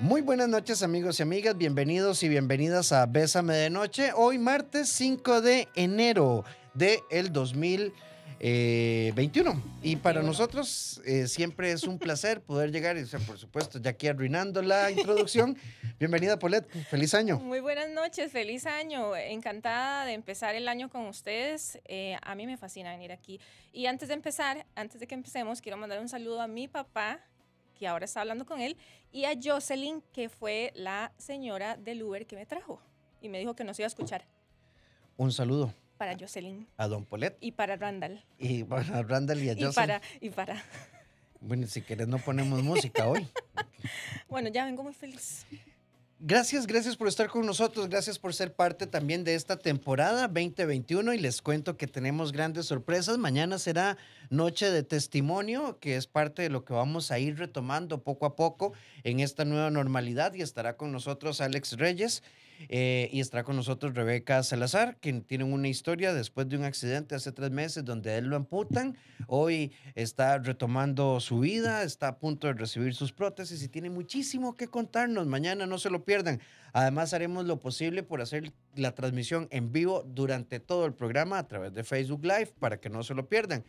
Muy 0.00 0.22
buenas 0.22 0.48
noches 0.48 0.82
amigos 0.82 1.18
y 1.18 1.22
amigas, 1.22 1.58
bienvenidos 1.58 2.22
y 2.22 2.28
bienvenidas 2.28 2.92
a 2.92 3.06
Bésame 3.06 3.54
de 3.54 3.70
Noche. 3.70 4.12
Hoy 4.14 4.38
martes 4.38 4.88
5 4.90 5.40
de 5.40 5.66
enero 5.74 6.44
del 6.74 7.00
el 7.10 7.32
2021. 7.32 9.60
Y 9.82 9.96
para 9.96 10.22
nosotros 10.22 11.02
eh, 11.04 11.26
siempre 11.26 11.72
es 11.72 11.82
un 11.82 11.98
placer 11.98 12.40
poder 12.40 12.70
llegar, 12.70 12.96
y, 12.96 13.02
o 13.02 13.06
sea, 13.06 13.18
por 13.20 13.36
supuesto, 13.36 13.80
ya 13.80 13.90
aquí 13.90 14.06
arruinando 14.06 14.62
la 14.62 14.92
introducción. 14.92 15.58
Bienvenida, 15.98 16.38
Polet. 16.38 16.70
Feliz 16.88 17.14
año. 17.14 17.40
Muy 17.40 17.58
buenas 17.58 17.90
noches, 17.90 18.30
feliz 18.30 18.64
año. 18.66 19.16
Encantada 19.16 20.04
de 20.04 20.12
empezar 20.12 20.54
el 20.54 20.68
año 20.68 20.88
con 20.88 21.06
ustedes. 21.06 21.80
Eh, 21.86 22.16
a 22.22 22.36
mí 22.36 22.46
me 22.46 22.56
fascina 22.56 22.92
venir 22.92 23.10
aquí. 23.10 23.40
Y 23.72 23.86
antes 23.86 24.06
de 24.08 24.14
empezar, 24.14 24.66
antes 24.76 25.00
de 25.00 25.08
que 25.08 25.16
empecemos, 25.16 25.60
quiero 25.60 25.78
mandar 25.78 25.98
un 26.00 26.08
saludo 26.08 26.40
a 26.40 26.46
mi 26.46 26.68
papá, 26.68 27.18
que 27.78 27.86
ahora 27.86 28.04
está 28.06 28.20
hablando 28.22 28.44
con 28.46 28.60
él, 28.60 28.76
y 29.12 29.24
a 29.24 29.32
Jocelyn, 29.42 30.02
que 30.12 30.28
fue 30.28 30.72
la 30.74 31.12
señora 31.18 31.76
del 31.76 32.02
Uber 32.02 32.26
que 32.26 32.34
me 32.36 32.46
trajo 32.46 32.80
y 33.20 33.28
me 33.28 33.38
dijo 33.38 33.54
que 33.54 33.64
nos 33.64 33.78
iba 33.78 33.86
a 33.86 33.88
escuchar. 33.88 34.26
Un 35.16 35.32
saludo 35.32 35.72
Para 35.96 36.16
Jocelyn 36.18 36.66
a 36.76 36.88
Don 36.88 37.04
Polet 37.06 37.36
y 37.40 37.52
para 37.52 37.76
Randall. 37.76 38.22
y 38.38 38.64
para 38.64 39.02
Randall 39.02 39.42
y 39.42 39.48
a 39.48 39.52
Y 39.52 39.56
Joseph. 39.62 39.74
para, 39.74 40.00
y 40.20 40.30
para. 40.30 40.62
Bueno, 41.40 41.66
si 41.66 41.82
quieres 41.82 42.08
no 42.08 42.18
ponemos 42.18 42.62
música 42.62 43.06
hoy. 43.08 43.26
Bueno, 44.28 44.48
ya 44.48 44.64
vengo 44.64 44.82
muy 44.82 44.92
feliz. 44.94 45.46
Gracias, 46.18 46.66
gracias 46.66 46.96
por 46.96 47.08
estar 47.08 47.28
con 47.28 47.44
nosotros, 47.44 47.90
gracias 47.90 48.18
por 48.18 48.32
ser 48.32 48.54
parte 48.54 48.86
también 48.86 49.22
de 49.22 49.34
esta 49.34 49.58
temporada 49.58 50.28
2021 50.28 51.12
y 51.12 51.18
les 51.18 51.42
cuento 51.42 51.76
que 51.76 51.86
tenemos 51.86 52.32
grandes 52.32 52.64
sorpresas. 52.64 53.18
Mañana 53.18 53.58
será 53.58 53.98
Noche 54.30 54.70
de 54.70 54.82
Testimonio, 54.82 55.78
que 55.78 55.96
es 55.96 56.06
parte 56.06 56.40
de 56.40 56.48
lo 56.48 56.64
que 56.64 56.72
vamos 56.72 57.10
a 57.10 57.18
ir 57.18 57.38
retomando 57.38 58.02
poco 58.02 58.24
a 58.24 58.34
poco 58.34 58.72
en 59.04 59.20
esta 59.20 59.44
nueva 59.44 59.70
normalidad 59.70 60.32
y 60.32 60.40
estará 60.40 60.78
con 60.78 60.90
nosotros 60.90 61.42
Alex 61.42 61.72
Reyes 61.76 62.22
eh, 62.68 63.08
y 63.12 63.20
estará 63.20 63.44
con 63.44 63.56
nosotros 63.56 63.94
Rebeca 63.94 64.42
Salazar, 64.42 64.96
que 64.96 65.12
tienen 65.12 65.52
una 65.52 65.68
historia 65.68 66.14
después 66.14 66.48
de 66.48 66.56
un 66.56 66.64
accidente 66.64 67.14
hace 67.14 67.32
tres 67.32 67.50
meses 67.50 67.84
donde 67.84 68.16
él 68.16 68.26
lo 68.26 68.36
amputan. 68.36 68.96
Hoy 69.26 69.72
está 69.94 70.38
retomando 70.38 71.20
su 71.20 71.40
vida, 71.40 71.82
está 71.82 72.08
a 72.08 72.18
punto 72.18 72.46
de 72.46 72.54
recibir 72.54 72.94
sus 72.94 73.12
prótesis 73.12 73.62
y 73.62 73.68
tiene 73.68 73.90
muchísimo 73.90 74.56
que 74.56 74.68
contarnos. 74.68 75.26
Mañana 75.26 75.66
no 75.66 75.78
se 75.78 75.90
lo 75.90 76.04
pierdan. 76.06 76.40
Además, 76.72 77.12
haremos 77.12 77.44
lo 77.44 77.58
posible 77.58 78.02
por 78.02 78.22
hacer 78.22 78.52
la 78.74 78.94
transmisión 78.94 79.48
en 79.50 79.72
vivo 79.72 80.04
durante 80.06 80.60
todo 80.60 80.86
el 80.86 80.94
programa 80.94 81.38
a 81.38 81.46
través 81.46 81.74
de 81.74 81.84
Facebook 81.84 82.24
Live 82.24 82.54
para 82.58 82.80
que 82.80 82.88
no 82.88 83.02
se 83.02 83.14
lo 83.14 83.28
pierdan. 83.28 83.64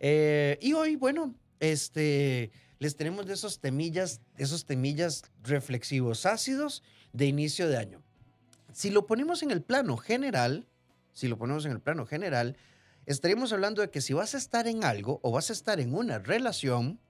Eh, 0.00 0.58
y 0.60 0.74
hoy, 0.74 0.96
bueno, 0.96 1.34
este, 1.60 2.50
les 2.78 2.96
tenemos 2.96 3.26
de 3.26 3.34
esos 3.34 3.60
temillas, 3.60 4.20
esos 4.36 4.66
temillas 4.66 5.22
reflexivos 5.42 6.26
ácidos 6.26 6.82
de 7.12 7.26
inicio 7.26 7.68
de 7.68 7.78
año. 7.78 8.02
Si 8.72 8.90
lo 8.90 9.06
ponemos 9.06 9.42
en 9.42 9.50
el 9.50 9.62
plano 9.62 9.96
general, 9.96 10.66
si 11.14 11.28
lo 11.28 11.38
ponemos 11.38 11.64
en 11.64 11.72
el 11.72 11.80
plano 11.80 12.04
general, 12.04 12.56
estaríamos 13.06 13.52
hablando 13.52 13.80
de 13.80 13.90
que 13.90 14.02
si 14.02 14.12
vas 14.12 14.34
a 14.34 14.38
estar 14.38 14.66
en 14.66 14.84
algo 14.84 15.20
o 15.22 15.30
vas 15.30 15.48
a 15.48 15.54
estar 15.54 15.80
en 15.80 15.94
una 15.94 16.18
relación, 16.18 17.00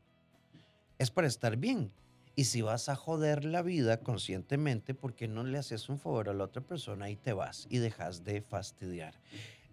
es 0.98 1.10
para 1.10 1.27
estar 1.27 1.56
bien. 1.56 1.91
Y 2.36 2.44
si 2.44 2.62
vas 2.62 2.88
a 2.88 2.94
joder 2.94 3.44
la 3.44 3.62
vida 3.62 4.00
conscientemente 4.00 4.94
porque 4.94 5.26
no 5.26 5.42
le 5.42 5.58
haces 5.58 5.88
un 5.88 5.98
favor 5.98 6.28
a 6.28 6.34
la 6.34 6.44
otra 6.44 6.62
persona 6.62 7.10
y 7.10 7.16
te 7.16 7.32
vas 7.32 7.66
y 7.70 7.78
dejas 7.78 8.22
de 8.24 8.42
fastidiar. 8.42 9.14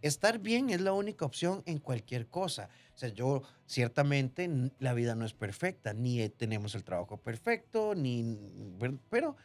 Estar 0.02 0.40
bien 0.40 0.70
es 0.70 0.82
la 0.82 0.94
única 0.94 1.26
opción 1.26 1.62
en 1.66 1.78
cualquier 1.78 2.28
cosa. 2.28 2.70
O 2.96 2.98
sea, 2.98 3.10
yo 3.10 3.44
ciertamente 3.66 4.50
la 4.80 4.94
vida 4.94 5.14
no 5.14 5.26
es 5.26 5.34
perfecta, 5.34 5.94
ni 5.94 6.22
eh, 6.22 6.30
tenemos 6.30 6.74
el 6.76 6.84
trabajo 6.84 7.18
perfecto, 7.18 7.94
ni 7.96 8.38
pero 9.10 9.36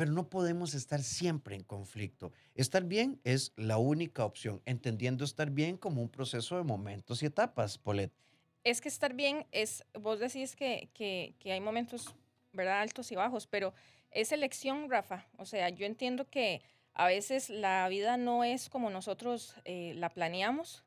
pero 0.00 0.12
no 0.12 0.30
podemos 0.30 0.72
estar 0.72 1.02
siempre 1.02 1.54
en 1.56 1.62
conflicto. 1.62 2.32
Estar 2.54 2.84
bien 2.84 3.20
es 3.22 3.52
la 3.56 3.76
única 3.76 4.24
opción, 4.24 4.62
entendiendo 4.64 5.26
estar 5.26 5.50
bien 5.50 5.76
como 5.76 6.00
un 6.00 6.08
proceso 6.08 6.56
de 6.56 6.62
momentos 6.62 7.22
y 7.22 7.26
etapas, 7.26 7.76
Polet. 7.76 8.10
Es 8.64 8.80
que 8.80 8.88
estar 8.88 9.14
bien 9.14 9.46
es, 9.52 9.84
vos 9.98 10.18
decís 10.18 10.54
que, 10.54 10.90
que, 10.92 11.52
hay 11.52 11.60
momentos, 11.60 12.14
¿verdad? 12.52 12.80
Altos 12.80 13.10
y 13.10 13.16
bajos, 13.16 13.46
pero 13.46 13.72
es 14.10 14.32
elección, 14.32 14.90
Rafa. 14.90 15.26
O 15.38 15.46
sea, 15.46 15.68
yo 15.70 15.86
entiendo 15.86 16.28
que 16.28 16.62
a 16.92 17.06
veces 17.06 17.48
la 17.48 17.88
vida 17.88 18.16
no 18.16 18.44
es 18.44 18.68
como 18.68 18.90
nosotros 18.90 19.54
eh, 19.64 19.94
la 19.96 20.10
planeamos, 20.10 20.84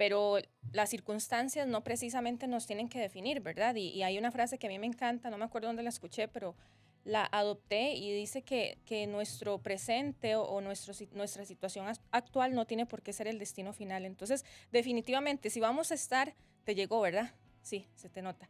pero 0.00 0.38
las 0.72 0.88
circunstancias 0.88 1.68
no 1.68 1.84
precisamente 1.84 2.46
nos 2.46 2.66
tienen 2.66 2.88
que 2.88 2.98
definir, 2.98 3.40
¿verdad? 3.40 3.74
Y, 3.74 4.02
hay 4.02 4.16
una 4.16 4.30
frase 4.30 4.56
que 4.58 4.66
a 4.66 4.70
mí 4.70 4.78
me 4.78 4.86
encanta, 4.86 5.28
no 5.28 5.36
me 5.36 5.44
acuerdo 5.44 5.68
dónde 5.68 5.82
la 5.82 5.90
escuché, 5.90 6.26
pero 6.26 6.56
la 7.04 7.28
adopté 7.30 7.92
y 7.92 8.10
dice 8.14 8.40
que, 8.40 8.78
que 8.86 9.06
nuestro 9.06 9.58
presente 9.58 10.36
o, 10.36 10.60
nuestra 10.62 11.44
situación 11.44 11.86
actual 12.12 12.54
no 12.54 12.66
tiene 12.66 12.86
por 12.86 13.02
qué 13.02 13.12
ser 13.12 13.28
el 13.28 13.38
destino 13.38 13.74
final. 13.74 14.06
Entonces, 14.06 14.46
definitivamente, 14.72 15.50
si 15.50 15.60
vamos 15.60 15.90
a 15.90 15.94
estar, 15.96 16.34
te 16.64 16.74
llegó, 16.74 17.00
¿verdad? 17.00 17.34
Sí, 17.62 17.86
se 17.94 18.08
te 18.08 18.22
nota. 18.22 18.48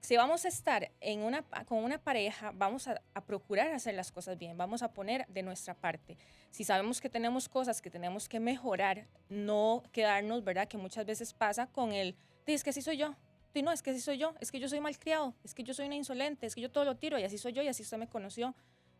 Si 0.00 0.16
vamos 0.16 0.44
a 0.44 0.48
estar 0.48 0.90
en 1.00 1.20
una, 1.20 1.42
con 1.66 1.78
una 1.84 1.98
pareja, 1.98 2.52
vamos 2.54 2.88
a, 2.88 3.00
a 3.14 3.24
procurar 3.24 3.68
hacer 3.72 3.94
las 3.94 4.10
cosas 4.10 4.36
bien, 4.36 4.58
vamos 4.58 4.82
a 4.82 4.92
poner 4.92 5.26
de 5.28 5.42
nuestra 5.44 5.74
parte. 5.74 6.18
Si 6.50 6.64
sabemos 6.64 7.00
que 7.00 7.08
tenemos 7.08 7.48
cosas 7.48 7.80
que 7.80 7.88
tenemos 7.88 8.28
que 8.28 8.40
mejorar, 8.40 9.06
no 9.28 9.82
quedarnos, 9.92 10.42
¿verdad? 10.42 10.66
Que 10.66 10.76
muchas 10.76 11.06
veces 11.06 11.32
pasa 11.32 11.68
con 11.68 11.92
el, 11.92 12.16
"Di, 12.46 12.52
es 12.54 12.64
que 12.64 12.70
así 12.70 12.82
soy 12.82 12.96
yo, 12.96 13.14
Di, 13.54 13.62
no, 13.62 13.70
es 13.70 13.82
que 13.82 13.90
así 13.90 14.00
soy 14.00 14.16
yo, 14.16 14.34
es 14.40 14.50
que 14.50 14.58
yo 14.58 14.68
soy 14.68 14.80
malcriado, 14.80 15.34
es 15.44 15.54
que 15.54 15.62
yo 15.62 15.74
soy 15.74 15.86
una 15.86 15.94
insolente, 15.94 16.46
es 16.46 16.54
que 16.54 16.62
yo 16.62 16.70
todo 16.70 16.84
lo 16.84 16.96
tiro 16.96 17.18
y 17.18 17.24
así 17.24 17.36
soy 17.36 17.52
yo 17.52 17.62
y 17.62 17.68
así 17.68 17.82
usted 17.82 17.98
me 17.98 18.08
conoció. 18.08 18.54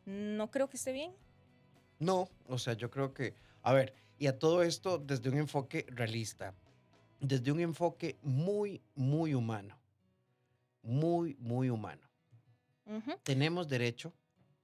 No 0.05 0.51
creo 0.51 0.69
que 0.69 0.77
esté 0.77 0.93
bien. 0.93 1.13
No, 1.99 2.29
o 2.49 2.59
sea, 2.59 2.75
yo 2.75 2.91
creo 2.91 3.15
que, 3.15 3.34
a 3.63 3.73
ver, 3.73 3.95
y 4.19 4.27
a 4.27 4.39
todo 4.39 4.63
esto 4.63 4.99
desde 4.99 5.31
un 5.31 5.39
enfoque 5.39 5.87
realista, 5.89 6.55
desde 7.22 7.53
un 7.53 7.60
enfoque 7.60 8.19
muy, 8.22 8.83
muy 8.94 9.33
humano, 9.33 9.78
muy, 10.83 11.37
muy 11.38 11.71
humano. 11.71 12.03
Ujú, 12.84 13.12
Tenemos 13.22 13.69
derecho, 13.69 14.12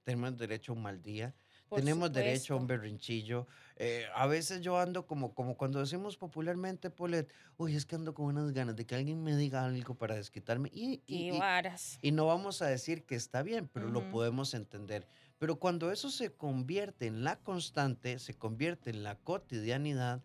tenemos 0.03 0.37
derecho 0.37 0.73
a 0.73 0.75
un 0.75 0.81
mal 0.83 1.01
día, 1.01 1.33
por 1.69 1.79
tenemos 1.79 2.11
derecho 2.11 2.53
a 2.53 2.57
un 2.57 2.63
supuesto. 2.63 2.81
berrinchillo. 2.83 3.47
Eh, 3.77 4.05
a 4.13 4.27
veces 4.27 4.59
yo 4.61 4.77
ando 4.77 5.07
como, 5.07 5.33
como 5.33 5.55
cuando 5.55 5.79
decimos 5.79 6.17
popularmente, 6.17 6.89
Polet, 6.89 7.31
uy, 7.57 7.75
es 7.75 7.85
que 7.85 7.95
ando 7.95 8.13
con 8.13 8.25
unas 8.25 8.51
ganas 8.51 8.75
de 8.75 8.85
que 8.85 8.95
alguien 8.95 9.23
me 9.23 9.37
diga 9.37 9.63
algo 9.63 9.95
para 9.95 10.15
desquitarme. 10.15 10.69
Y, 10.73 11.01
y- 11.07 11.27
Y 11.29 11.31
y- 11.31 11.39
varas. 11.39 11.97
y 12.01 12.11
no 12.11 12.25
vamos 12.25 12.61
a 12.61 12.67
decir 12.67 13.05
que 13.05 13.15
está 13.15 13.41
bien, 13.41 13.69
pero 13.71 13.87
lo 13.87 14.01
Ujú. 14.01 14.09
podemos 14.09 14.53
entender. 14.53 15.07
Pero 15.37 15.57
cuando 15.59 15.91
eso 15.91 16.09
se 16.11 16.33
convierte 16.33 17.07
en 17.07 17.23
la 17.23 17.37
constante, 17.37 18.19
se 18.19 18.33
convierte 18.33 18.89
en 18.89 19.03
la 19.03 19.15
cotidianidad, 19.15 20.21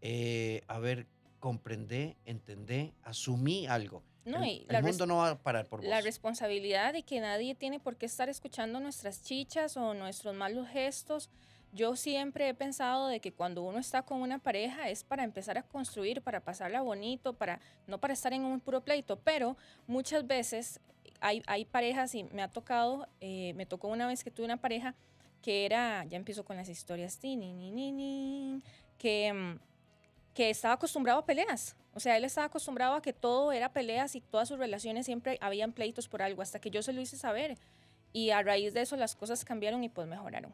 eh, 0.00 0.62
a 0.68 0.78
ver, 0.78 1.08
comprendé, 1.44 2.16
entendé, 2.24 2.94
asumí 3.02 3.66
algo. 3.66 4.02
No, 4.24 4.42
el 4.42 4.48
y 4.48 4.66
el 4.66 4.82
mundo 4.82 5.04
no 5.04 5.18
va 5.18 5.28
a 5.32 5.38
parar 5.38 5.66
por 5.66 5.80
vos. 5.80 5.88
La 5.90 6.00
responsabilidad 6.00 6.94
de 6.94 7.02
que 7.02 7.20
nadie 7.20 7.54
tiene 7.54 7.78
por 7.78 7.96
qué 7.96 8.06
estar 8.06 8.30
escuchando 8.30 8.80
nuestras 8.80 9.22
chichas 9.22 9.76
o 9.76 9.92
nuestros 9.92 10.34
malos 10.34 10.66
gestos. 10.68 11.28
Yo 11.70 11.96
siempre 11.96 12.48
he 12.48 12.54
pensado 12.54 13.08
de 13.08 13.20
que 13.20 13.30
cuando 13.30 13.62
uno 13.62 13.78
está 13.78 14.00
con 14.00 14.22
una 14.22 14.38
pareja 14.38 14.88
es 14.88 15.04
para 15.04 15.22
empezar 15.22 15.58
a 15.58 15.64
construir, 15.64 16.22
para 16.22 16.40
pasarla 16.40 16.80
bonito, 16.80 17.34
para 17.34 17.60
no 17.86 17.98
para 17.98 18.14
estar 18.14 18.32
en 18.32 18.46
un 18.46 18.58
puro 18.58 18.82
pleito, 18.82 19.18
pero 19.18 19.58
muchas 19.86 20.26
veces 20.26 20.80
hay, 21.20 21.42
hay 21.46 21.66
parejas 21.66 22.14
y 22.14 22.24
me 22.24 22.40
ha 22.40 22.48
tocado, 22.48 23.06
eh, 23.20 23.52
me 23.54 23.66
tocó 23.66 23.88
una 23.88 24.06
vez 24.06 24.24
que 24.24 24.30
tuve 24.30 24.46
una 24.46 24.62
pareja 24.62 24.94
que 25.42 25.66
era, 25.66 26.06
ya 26.06 26.16
empiezo 26.16 26.42
con 26.46 26.56
las 26.56 26.70
historias, 26.70 27.18
tin, 27.18 27.40
ni, 27.40 27.52
ni, 27.52 27.70
ni, 27.70 27.92
ni, 27.92 28.62
que, 28.96 29.30
mm, 29.30 29.73
que 30.34 30.50
estaba 30.50 30.74
acostumbrado 30.74 31.20
a 31.20 31.26
peleas. 31.26 31.76
O 31.94 32.00
sea, 32.00 32.16
él 32.16 32.24
estaba 32.24 32.48
acostumbrado 32.48 32.94
a 32.94 33.02
que 33.02 33.12
todo 33.12 33.52
era 33.52 33.72
peleas 33.72 34.16
y 34.16 34.20
todas 34.20 34.48
sus 34.48 34.58
relaciones 34.58 35.06
siempre 35.06 35.38
habían 35.40 35.72
pleitos 35.72 36.08
por 36.08 36.22
algo, 36.22 36.42
hasta 36.42 36.58
que 36.58 36.70
yo 36.70 36.82
se 36.82 36.92
lo 36.92 37.00
hice 37.00 37.16
saber. 37.16 37.56
Y 38.12 38.30
a 38.30 38.42
raíz 38.42 38.74
de 38.74 38.82
eso 38.82 38.96
las 38.96 39.16
cosas 39.16 39.44
cambiaron 39.44 39.82
y 39.84 39.88
pues 39.88 40.06
mejoraron. 40.06 40.52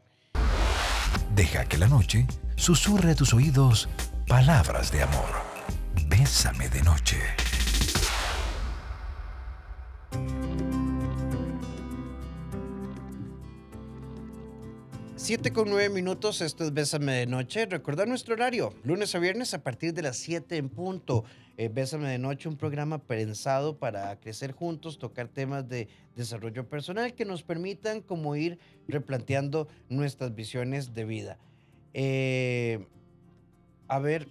Deja 1.34 1.64
que 1.64 1.78
la 1.78 1.88
noche 1.88 2.26
susurre 2.56 3.12
a 3.12 3.14
tus 3.14 3.32
oídos 3.32 3.88
palabras 4.26 4.92
de 4.92 5.02
amor. 5.02 5.30
Bésame 6.08 6.68
de 6.68 6.82
noche. 6.82 7.16
7 15.30 15.52
con 15.52 15.70
9 15.70 15.90
minutos, 15.90 16.40
esto 16.40 16.64
es 16.64 16.74
Bésame 16.74 17.12
de 17.12 17.26
Noche. 17.26 17.64
Recordar 17.64 18.08
nuestro 18.08 18.34
horario, 18.34 18.74
lunes 18.82 19.14
a 19.14 19.20
viernes 19.20 19.54
a 19.54 19.62
partir 19.62 19.94
de 19.94 20.02
las 20.02 20.16
7 20.16 20.56
en 20.56 20.68
punto. 20.68 21.22
Eh, 21.56 21.70
Bésame 21.72 22.08
de 22.08 22.18
Noche, 22.18 22.48
un 22.48 22.56
programa 22.56 22.98
pensado 22.98 23.78
para 23.78 24.18
crecer 24.18 24.50
juntos, 24.50 24.98
tocar 24.98 25.28
temas 25.28 25.68
de 25.68 25.86
desarrollo 26.16 26.68
personal 26.68 27.14
que 27.14 27.24
nos 27.24 27.44
permitan 27.44 28.00
como 28.00 28.34
ir 28.34 28.58
replanteando 28.88 29.68
nuestras 29.88 30.34
visiones 30.34 30.94
de 30.94 31.04
vida. 31.04 31.38
Eh, 31.94 32.84
a 33.86 34.00
ver, 34.00 34.26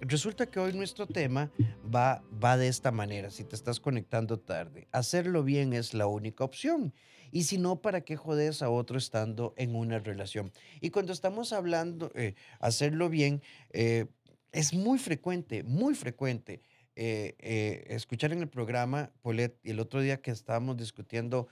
resulta 0.00 0.46
que 0.46 0.60
hoy 0.60 0.72
nuestro 0.72 1.06
tema 1.06 1.50
va, 1.94 2.22
va 2.42 2.56
de 2.56 2.68
esta 2.68 2.90
manera, 2.90 3.30
si 3.30 3.44
te 3.44 3.54
estás 3.54 3.80
conectando 3.80 4.38
tarde. 4.38 4.88
Hacerlo 4.92 5.44
bien 5.44 5.74
es 5.74 5.92
la 5.92 6.06
única 6.06 6.42
opción. 6.42 6.94
Y 7.32 7.44
si 7.44 7.56
no, 7.56 7.80
¿para 7.80 8.02
qué 8.02 8.14
jodes 8.14 8.62
a 8.62 8.68
otro 8.68 8.98
estando 8.98 9.54
en 9.56 9.74
una 9.74 9.98
relación? 9.98 10.52
Y 10.82 10.90
cuando 10.90 11.14
estamos 11.14 11.54
hablando, 11.54 12.12
eh, 12.14 12.34
hacerlo 12.60 13.08
bien, 13.08 13.42
eh, 13.70 14.06
es 14.52 14.74
muy 14.74 14.98
frecuente, 14.98 15.64
muy 15.64 15.94
frecuente. 15.94 16.60
eh, 16.94 17.86
escuchar 17.88 18.32
en 18.32 18.42
el 18.42 18.48
programa, 18.50 19.10
Polet, 19.22 19.58
el 19.64 19.80
otro 19.80 20.02
día 20.02 20.20
que 20.20 20.30
estábamos 20.30 20.76
discutiendo 20.76 21.48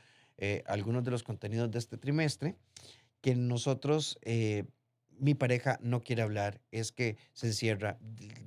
algunos 0.66 1.02
de 1.02 1.10
los 1.10 1.22
contenidos 1.22 1.70
de 1.70 1.78
este 1.78 1.96
trimestre, 1.96 2.56
que 3.22 3.34
nosotros, 3.34 4.18
mi 5.18 5.34
pareja 5.34 5.78
no 5.82 6.02
quiere 6.02 6.20
hablar, 6.20 6.60
es 6.70 6.92
que 6.92 7.16
se 7.32 7.46
encierra, 7.46 7.98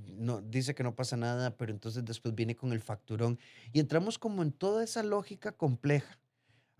no, 0.05 0.41
dice 0.41 0.75
que 0.75 0.83
no 0.83 0.95
pasa 0.95 1.17
nada, 1.17 1.57
pero 1.57 1.71
entonces 1.71 2.05
después 2.05 2.35
viene 2.35 2.55
con 2.55 2.73
el 2.73 2.81
facturón 2.81 3.39
y 3.71 3.79
entramos 3.79 4.19
como 4.19 4.43
en 4.43 4.51
toda 4.51 4.83
esa 4.83 5.01
lógica 5.01 5.51
compleja. 5.51 6.19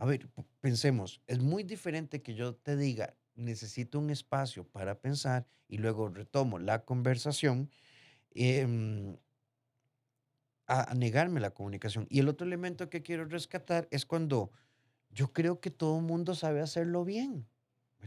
A 0.04 0.06
ver, 0.06 0.28
pensemos, 0.60 1.22
es 1.28 1.40
muy 1.40 1.64
diferente 1.64 2.22
que 2.22 2.34
yo 2.36 2.56
te 2.58 2.76
diga, 2.76 3.16
necesito 3.36 4.00
un 4.00 4.10
espacio 4.10 4.68
para 4.68 5.00
pensar 5.00 5.48
y 5.70 5.78
luego 5.78 6.10
retomo 6.10 6.60
la 6.60 6.84
conversación. 6.84 7.70
em, 8.32 9.18
a, 10.68 10.94
negarme 10.94 11.40
la 11.40 11.52
comunicación. 11.52 12.06
Y 12.10 12.20
el 12.20 12.28
otro 12.28 12.46
elemento 12.46 12.90
que 12.90 13.02
quiero 13.02 13.24
rescatar 13.26 13.88
es 13.92 14.06
cuando 14.06 14.52
yo 15.10 15.32
creo 15.32 15.62
que 15.62 15.72
todo 15.72 15.98
el 16.00 16.04
mundo 16.06 16.36
sabe 16.36 16.62
hacerlo 16.62 17.06
bien. 17.06 17.48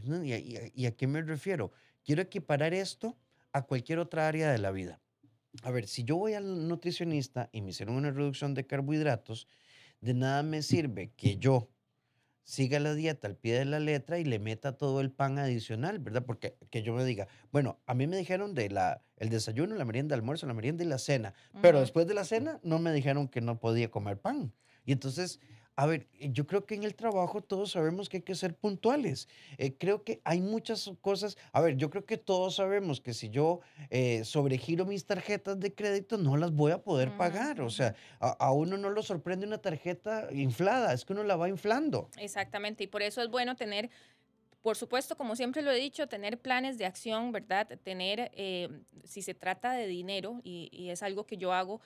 ¿Y 0.03 0.33
a, 0.33 0.39
y 0.39 0.57
a- 0.57 0.71
y 0.75 0.85
a 0.85 0.95
qué 0.95 1.07
me 1.07 1.21
refiero? 1.23 1.71
Quiero 2.03 2.21
equiparar 2.21 2.73
esto 2.75 3.17
a 3.53 3.63
cualquier 3.63 3.97
otra 3.99 4.27
área 4.27 4.51
de 4.51 4.59
la 4.59 4.71
vida. 4.71 5.01
A 5.63 5.71
ver, 5.71 5.87
si 5.87 6.03
yo 6.03 6.17
voy 6.17 6.33
al 6.35 6.67
nutricionista 6.67 7.49
y 7.51 7.61
me 7.61 7.71
hicieron 7.71 7.95
una 7.95 8.11
reducción 8.11 8.53
de 8.53 8.67
carbohidratos, 8.67 9.47
de 10.01 10.13
nada 10.13 10.43
me 10.43 10.61
sirve 10.61 11.13
que 11.15 11.37
yo 11.37 11.71
siga 12.47 12.79
la 12.79 12.95
dieta 12.95 13.27
al 13.27 13.35
pie 13.35 13.59
de 13.59 13.65
la 13.65 13.81
letra 13.81 14.19
y 14.19 14.23
le 14.23 14.39
meta 14.39 14.77
todo 14.77 15.01
el 15.01 15.11
pan 15.11 15.37
adicional, 15.37 15.99
¿verdad? 15.99 16.23
Porque 16.25 16.55
que 16.69 16.81
yo 16.81 16.93
me 16.93 17.03
diga, 17.03 17.27
bueno, 17.51 17.77
a 17.85 17.93
mí 17.93 18.07
me 18.07 18.15
dijeron 18.15 18.53
de 18.53 18.69
la, 18.69 19.03
el 19.17 19.29
desayuno, 19.29 19.75
la 19.75 19.83
merienda, 19.83 20.15
el 20.15 20.21
almuerzo, 20.21 20.47
la 20.47 20.53
merienda 20.53 20.85
y 20.85 20.87
la 20.87 20.97
cena, 20.97 21.33
pero 21.61 21.81
después 21.81 22.07
de 22.07 22.13
la 22.13 22.23
cena 22.23 22.61
no 22.63 22.79
me 22.79 22.93
dijeron 22.93 23.27
que 23.27 23.41
no 23.41 23.59
podía 23.59 23.91
comer 23.91 24.17
pan. 24.21 24.53
Y 24.85 24.93
entonces, 24.93 25.41
a 25.77 25.85
ver, 25.85 26.07
eh, 26.19 26.29
yo 26.33 26.47
creo 26.47 26.65
que 26.65 26.73
en 26.73 26.83
el 26.83 26.95
trabajo 26.95 27.41
todos 27.41 27.71
sabemos 27.71 28.09
que 28.09 28.17
hay 28.17 28.23
que 28.23 28.33
ser 28.33 28.55
puntuales. 28.55 29.29
Eh, 29.59 29.75
creo 29.77 30.03
que 30.03 30.19
hay 30.23 30.41
muchas 30.41 30.91
cosas, 31.01 31.37
a 31.53 31.61
ver, 31.61 31.77
yo 31.77 31.91
creo 31.91 32.03
que 32.03 32.17
todos 32.17 32.55
sabemos 32.55 32.99
que 32.99 33.13
si 33.13 33.29
yo 33.29 33.61
eh, 33.91 34.25
sobregiro 34.25 34.85
mis 34.85 35.05
tarjetas 35.05 35.59
de 35.59 35.73
crédito 35.73 36.17
no 36.17 36.35
las 36.35 36.51
voy 36.51 36.71
a 36.71 36.83
poder 36.83 37.15
pagar. 37.15 37.61
O 37.61 37.69
sea, 37.69 37.95
a, 38.19 38.29
a 38.31 38.51
uno 38.51 38.75
no 38.77 38.89
lo 38.89 39.03
sorprende 39.03 39.45
una 39.45 39.59
tarjeta 39.59 40.27
inflada, 40.31 40.93
es 40.93 41.05
que 41.05 41.13
uno 41.13 41.23
la 41.23 41.35
va 41.35 41.47
inflando. 41.47 42.09
Exactamente, 42.17 42.83
y 42.83 42.87
por 42.87 43.03
eso 43.03 43.21
es 43.21 43.29
bueno 43.29 43.55
tener, 43.55 43.91
por 44.63 44.77
supuesto, 44.77 45.15
como 45.15 45.35
siempre 45.35 45.61
lo 45.61 45.71
he 45.71 45.79
dicho, 45.79 46.07
tener 46.07 46.39
planes 46.39 46.79
de 46.79 46.87
acción, 46.87 47.31
¿verdad? 47.31 47.67
Tener, 47.83 48.31
eh, 48.33 48.81
si 49.03 49.21
se 49.21 49.35
trata 49.35 49.73
de 49.73 49.85
dinero, 49.85 50.41
y, 50.43 50.69
y 50.71 50.89
es 50.89 51.03
algo 51.03 51.27
que 51.27 51.37
yo 51.37 51.53
hago, 51.53 51.81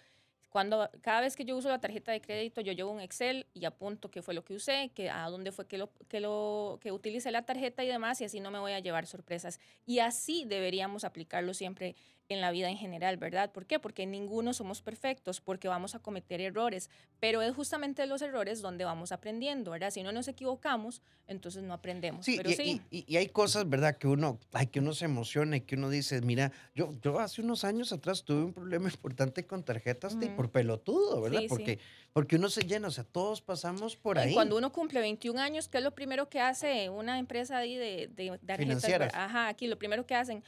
cuando 0.51 0.89
cada 0.99 1.21
vez 1.21 1.37
que 1.37 1.45
yo 1.45 1.55
uso 1.55 1.69
la 1.69 1.79
tarjeta 1.79 2.11
de 2.11 2.19
crédito, 2.19 2.59
yo 2.59 2.73
llevo 2.73 2.91
un 2.91 2.99
Excel 2.99 3.47
y 3.53 3.63
apunto 3.63 4.11
qué 4.11 4.21
fue 4.21 4.33
lo 4.33 4.43
que 4.43 4.53
usé, 4.53 4.91
que 4.93 5.09
a 5.09 5.29
dónde 5.29 5.53
fue 5.53 5.65
que 5.65 5.77
lo 5.77 5.89
que 6.09 6.19
lo 6.19 6.77
que 6.81 6.91
utilicé 6.91 7.31
la 7.31 7.45
tarjeta 7.45 7.85
y 7.85 7.87
demás, 7.87 8.19
y 8.19 8.25
así 8.25 8.41
no 8.41 8.51
me 8.51 8.59
voy 8.59 8.73
a 8.73 8.79
llevar 8.79 9.07
sorpresas. 9.07 9.61
Y 9.85 9.99
así 9.99 10.43
deberíamos 10.45 11.05
aplicarlo 11.05 11.53
siempre 11.53 11.95
en 12.33 12.41
la 12.41 12.51
vida 12.51 12.69
en 12.69 12.77
general, 12.77 13.17
¿verdad? 13.17 13.51
¿Por 13.51 13.65
qué? 13.65 13.79
Porque 13.79 14.05
ninguno 14.05 14.53
somos 14.53 14.81
perfectos, 14.81 15.41
porque 15.41 15.67
vamos 15.67 15.95
a 15.95 15.99
cometer 15.99 16.41
errores, 16.41 16.89
pero 17.19 17.41
es 17.41 17.53
justamente 17.55 18.01
de 18.01 18.07
los 18.07 18.21
errores 18.21 18.61
donde 18.61 18.85
vamos 18.85 19.11
aprendiendo, 19.11 19.71
¿verdad? 19.71 19.91
Si 19.91 20.03
no 20.03 20.11
nos 20.11 20.27
equivocamos, 20.27 21.01
entonces 21.27 21.63
no 21.63 21.73
aprendemos. 21.73 22.25
Sí, 22.25 22.37
pero 22.37 22.49
y, 22.49 22.53
sí, 22.55 22.81
y- 22.91 23.05
y- 23.07 23.17
hay 23.17 23.27
cosas, 23.27 23.67
¿verdad? 23.69 23.97
Que 23.97 24.07
uno, 24.07 24.39
ay, 24.53 24.67
que 24.67 24.79
uno 24.79 24.93
se 24.93 25.05
emociona 25.05 25.57
y 25.57 25.61
que 25.61 25.75
uno 25.75 25.89
dice, 25.89 26.21
mira, 26.21 26.51
yo, 26.75 26.93
yo 27.01 27.19
hace 27.19 27.41
unos 27.41 27.63
años 27.63 27.91
atrás 27.93 28.23
tuve 28.23 28.43
un 28.43 28.53
problema 28.53 28.89
importante 28.95 29.45
con 29.45 29.63
tarjetas 29.63 30.19
de- 30.19 30.27
Ujú. 30.27 30.35
por 30.35 30.51
pelotudo, 30.51 31.21
¿verdad? 31.21 31.39
Sí, 31.39 31.45
sí. 31.45 31.49
porque, 31.49 31.79
porque 32.13 32.35
uno 32.35 32.49
se 32.49 32.61
llena, 32.61 32.87
o 32.87 32.91
sea, 32.91 33.03
todos 33.03 33.41
pasamos 33.41 33.95
por 33.95 34.17
Y 34.17 34.19
ahí. 34.21 34.33
cuando 34.33 34.57
uno 34.57 34.71
cumple 34.71 34.99
21 34.99 35.39
años, 35.39 35.67
¿qué 35.67 35.77
es 35.79 35.83
lo 35.83 35.91
primero 35.95 36.29
que 36.29 36.39
hace 36.39 36.89
una 36.89 37.19
empresa 37.19 37.57
ahí 37.57 37.75
de, 37.75 38.07
de 38.07 38.27
tarjetas? 38.45 38.57
Financieras. 38.57 39.13
Ajá, 39.13 39.47
aquí 39.47 39.67
lo 39.67 39.77
primero 39.77 40.05
que 40.05 40.15
hacen, 40.15 40.43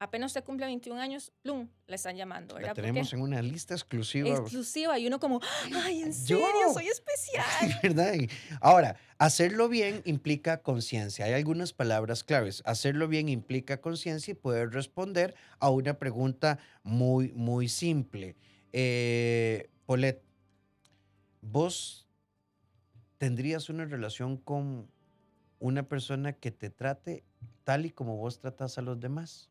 apenas 0.00 0.30
usted 0.30 0.42
cumple 0.42 0.66
21 0.66 1.00
años, 1.00 1.30
plum, 1.42 1.68
la 1.86 1.94
están 1.94 2.16
llamando, 2.16 2.58
la 2.58 2.72
tenemos 2.72 3.12
en 3.12 3.20
una 3.20 3.40
lista 3.42 3.74
exclusiva. 3.74 4.30
Exclusiva 4.30 4.98
y 4.98 5.06
uno 5.06 5.20
como, 5.20 5.40
ay, 5.74 6.02
en 6.02 6.12
Yo. 6.12 6.38
serio, 6.38 6.72
soy 6.72 6.88
especial. 6.88 8.28
Ahora, 8.62 8.96
hacerlo 9.18 9.68
bien 9.68 10.00
implica 10.06 10.62
conciencia. 10.62 11.26
Hay 11.26 11.34
algunas 11.34 11.74
palabras 11.74 12.24
claves. 12.24 12.62
Hacerlo 12.64 13.08
bien 13.08 13.28
implica 13.28 13.82
conciencia 13.82 14.32
y 14.32 14.34
poder 14.34 14.70
responder 14.70 15.34
a 15.58 15.68
una 15.68 15.98
pregunta 15.98 16.58
muy, 16.82 17.30
muy 17.32 17.68
simple. 17.68 18.36
Eh, 18.72 19.68
Paulette, 19.84 20.22
¿vos 21.42 22.08
tendrías 23.18 23.68
una 23.68 23.84
relación 23.84 24.38
con 24.38 24.90
una 25.58 25.82
persona 25.82 26.32
que 26.32 26.50
te 26.50 26.70
trate 26.70 27.22
tal 27.64 27.84
y 27.84 27.90
como 27.90 28.16
vos 28.16 28.38
tratas 28.38 28.78
a 28.78 28.82
los 28.82 28.98
demás? 28.98 29.49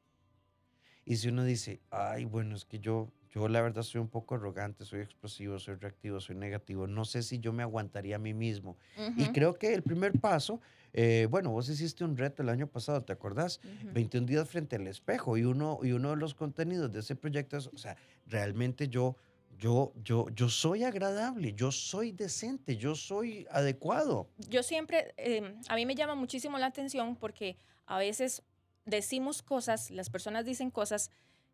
Y 1.09 1.15
si 1.17 1.29
uno 1.29 1.43
dice, 1.43 1.81
ay, 1.89 2.25
bueno, 2.25 2.55
es 2.55 2.65
que 2.65 2.79
yo, 2.79 3.11
yo 3.31 3.47
la 3.47 3.63
verdad 3.63 3.81
soy 3.81 3.99
un 3.99 4.09
poco 4.09 4.35
arrogante, 4.35 4.85
soy 4.85 4.99
explosivo, 5.01 5.57
soy 5.57 5.73
reactivo, 5.75 6.19
soy 6.19 6.35
negativo, 6.35 6.85
no 6.85 7.03
sé 7.03 7.23
si 7.23 7.39
yo 7.39 7.51
me 7.51 7.63
aguantaría 7.63 8.17
a 8.17 8.19
mí 8.19 8.35
mismo. 8.35 8.77
Y 9.15 9.29
Ujú, 9.29 9.31
creo 9.31 9.57
que 9.57 9.73
el 9.73 9.81
primer 9.81 10.19
paso, 10.19 10.61
eh, 10.93 11.27
bueno, 11.31 11.49
vos 11.49 11.67
hiciste 11.67 12.03
un 12.03 12.15
reto 12.15 12.43
el 12.43 12.49
año 12.49 12.67
pasado, 12.67 13.03
¿te 13.03 13.11
acordás? 13.11 13.59
ujú. 13.63 13.89
21 13.89 14.27
días 14.27 14.47
frente 14.47 14.75
al 14.75 14.85
espejo 14.85 15.35
y 15.35 15.45
uno, 15.45 15.79
y 15.81 15.93
uno 15.93 16.11
de 16.11 16.17
los 16.17 16.35
contenidos 16.35 16.91
de 16.91 16.99
ese 16.99 17.15
proyecto 17.15 17.57
es, 17.57 17.65
o 17.67 17.77
sea, 17.77 17.97
realmente 18.27 18.87
yo, 18.87 19.17
yo, 19.49 19.93
yo, 19.95 20.27
yo 20.29 20.47
soy 20.47 20.83
agradable, 20.83 21.53
yo 21.55 21.71
soy 21.71 22.11
decente, 22.11 22.77
yo 22.77 22.93
soy 22.93 23.47
adecuado. 23.49 24.29
yo 24.37 24.63
siempre, 24.63 25.13
eh, 25.17 25.55
a 25.67 25.75
mí 25.75 25.85
me 25.85 25.95
llama 25.95 26.15
muchísimo 26.15 26.57
la 26.57 26.67
atención 26.67 27.15
porque 27.17 27.57
a 27.85 27.97
veces 27.97 28.43
decimos 28.89 29.41
cosas, 29.41 29.91
las 29.91 30.09
personas 30.09 30.45
dicen 30.45 30.71
cosas 30.71 31.11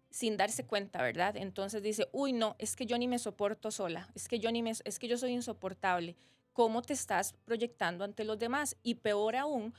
sin 0.09 0.37
darse 0.37 0.65
cuenta, 0.65 1.01
¿verdad? 1.01 1.35
Entonces 1.35 1.83
dice, 1.83 2.07
uy, 2.13 2.31
no, 2.31 2.55
es 2.57 2.75
que 2.75 2.85
yo 2.85 2.97
ni 2.97 3.07
me 3.07 3.19
soporto 3.19 3.69
sola, 3.69 4.09
es 4.15 4.27
que 4.27 4.39
yo 4.39 4.51
ni 4.51 4.63
es 4.85 4.99
que 4.99 5.07
yo 5.07 5.17
soy 5.17 5.33
insoportable. 5.33 6.15
¿Cómo 6.53 6.81
te 6.81 6.93
estás 6.93 7.33
proyectando 7.43 8.05
ante 8.05 8.23
los 8.23 8.39
demás? 8.39 8.77
Y 8.81 8.95
peor 8.95 9.35
aún, 9.35 9.73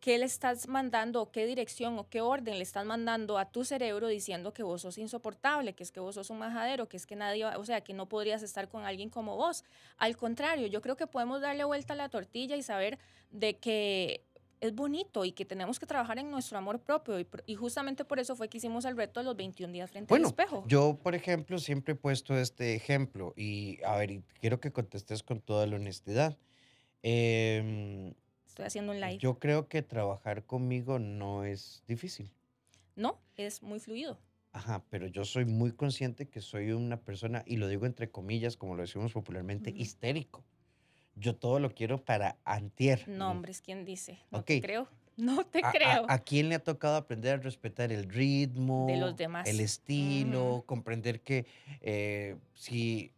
¿qué 0.00 0.16
le 0.16 0.24
estás 0.24 0.66
mandando 0.66 1.20
o 1.20 1.30
qué 1.30 1.44
dirección 1.44 1.98
o 1.98 2.08
qué 2.08 2.22
orden 2.22 2.56
le 2.56 2.62
estás 2.62 2.86
mandando 2.86 3.36
a 3.36 3.50
tu 3.50 3.66
cerebro 3.66 4.08
diciendo 4.08 4.54
que 4.54 4.62
vos 4.62 4.80
sos 4.80 4.96
insoportable, 4.96 5.74
que 5.74 5.82
es 5.82 5.92
que 5.92 6.00
vos 6.00 6.14
sos 6.14 6.30
un 6.30 6.38
majadero, 6.38 6.88
que 6.88 6.96
es 6.96 7.04
que 7.04 7.16
nadie, 7.16 7.44
o 7.44 7.64
sea, 7.66 7.82
que 7.82 7.92
no 7.92 8.08
podrías 8.08 8.42
estar 8.42 8.68
con 8.68 8.84
alguien 8.84 9.10
como 9.10 9.36
vos? 9.36 9.62
Al 9.98 10.16
contrario, 10.16 10.66
yo 10.68 10.80
creo 10.80 10.96
que 10.96 11.06
podemos 11.06 11.42
darle 11.42 11.64
vuelta 11.64 11.92
a 11.92 11.96
la 11.96 12.08
tortilla 12.08 12.56
y 12.56 12.62
saber 12.62 12.98
de 13.30 13.58
que 13.58 14.24
es 14.60 14.74
bonito 14.74 15.24
y 15.24 15.32
que 15.32 15.44
tenemos 15.44 15.78
que 15.78 15.86
trabajar 15.86 16.18
en 16.18 16.30
nuestro 16.30 16.58
amor 16.58 16.80
propio. 16.80 17.18
Y, 17.20 17.26
y 17.46 17.54
justamente 17.54 18.04
por 18.04 18.18
eso 18.18 18.36
fue 18.36 18.48
que 18.48 18.58
hicimos 18.58 18.84
el 18.84 18.96
reto 18.96 19.20
de 19.20 19.24
los 19.24 19.36
21 19.36 19.72
días 19.72 19.90
frente 19.90 20.08
Bueno, 20.08 20.26
al 20.26 20.30
espejo. 20.30 20.64
Yo, 20.68 20.98
por 21.02 21.14
ejemplo, 21.14 21.58
siempre 21.58 21.92
he 21.92 21.96
puesto 21.96 22.36
este 22.38 22.74
ejemplo 22.74 23.32
y, 23.36 23.82
a 23.84 23.96
ver, 23.96 24.22
quiero 24.40 24.60
que 24.60 24.72
contestes 24.72 25.22
con 25.22 25.40
toda 25.40 25.66
la 25.66 25.76
honestidad. 25.76 26.36
Em, 27.02 28.14
Estoy 28.46 28.66
haciendo 28.66 28.92
un 28.92 29.00
live. 29.00 29.18
yo 29.18 29.38
creo 29.38 29.68
que 29.68 29.82
trabajar 29.82 30.44
conmigo 30.46 30.98
no 30.98 31.44
es 31.44 31.82
difícil. 31.86 32.30
no, 32.96 33.18
es 33.36 33.62
muy 33.62 33.80
fluido. 33.80 34.18
Ajá, 34.52 34.84
pero 34.88 35.06
yo 35.08 35.24
soy 35.24 35.44
muy 35.44 35.72
consciente 35.72 36.28
que 36.28 36.40
soy 36.40 36.70
una 36.72 37.00
persona, 37.02 37.42
y 37.46 37.56
lo 37.56 37.66
digo 37.68 37.86
entre 37.86 38.10
comillas, 38.10 38.56
como 38.56 38.76
lo 38.76 38.82
decimos 38.82 39.12
popularmente, 39.12 39.70
Ujú. 39.70 39.80
histérico. 39.82 40.44
Yo 41.16 41.36
todo 41.36 41.58
lo 41.60 41.70
quiero 41.74 42.04
para 42.04 42.36
antier. 42.44 43.04
No, 43.08 43.30
hombre, 43.30 43.52
es 43.52 43.60
quien 43.60 43.84
dice. 43.84 44.18
No 44.30 44.42
te 44.44 44.60
creo. 44.60 44.88
No 45.16 45.44
te 45.46 45.60
¿A, 45.62 45.68
a- 45.68 45.72
creo. 45.72 46.06
a 46.08 46.18
quién 46.18 46.48
le 46.48 46.56
ha 46.56 46.58
tocado 46.64 46.96
aprender 46.96 47.34
a 47.34 47.36
respetar 47.36 47.92
el 47.92 48.08
ritmo, 48.10 48.86
De 48.88 48.96
los 48.96 49.16
demás. 49.16 49.46
el 49.48 49.60
estilo, 49.60 50.64
comprender 50.66 51.20
que 51.22 51.46
eh, 51.82 52.34
si 52.54 53.12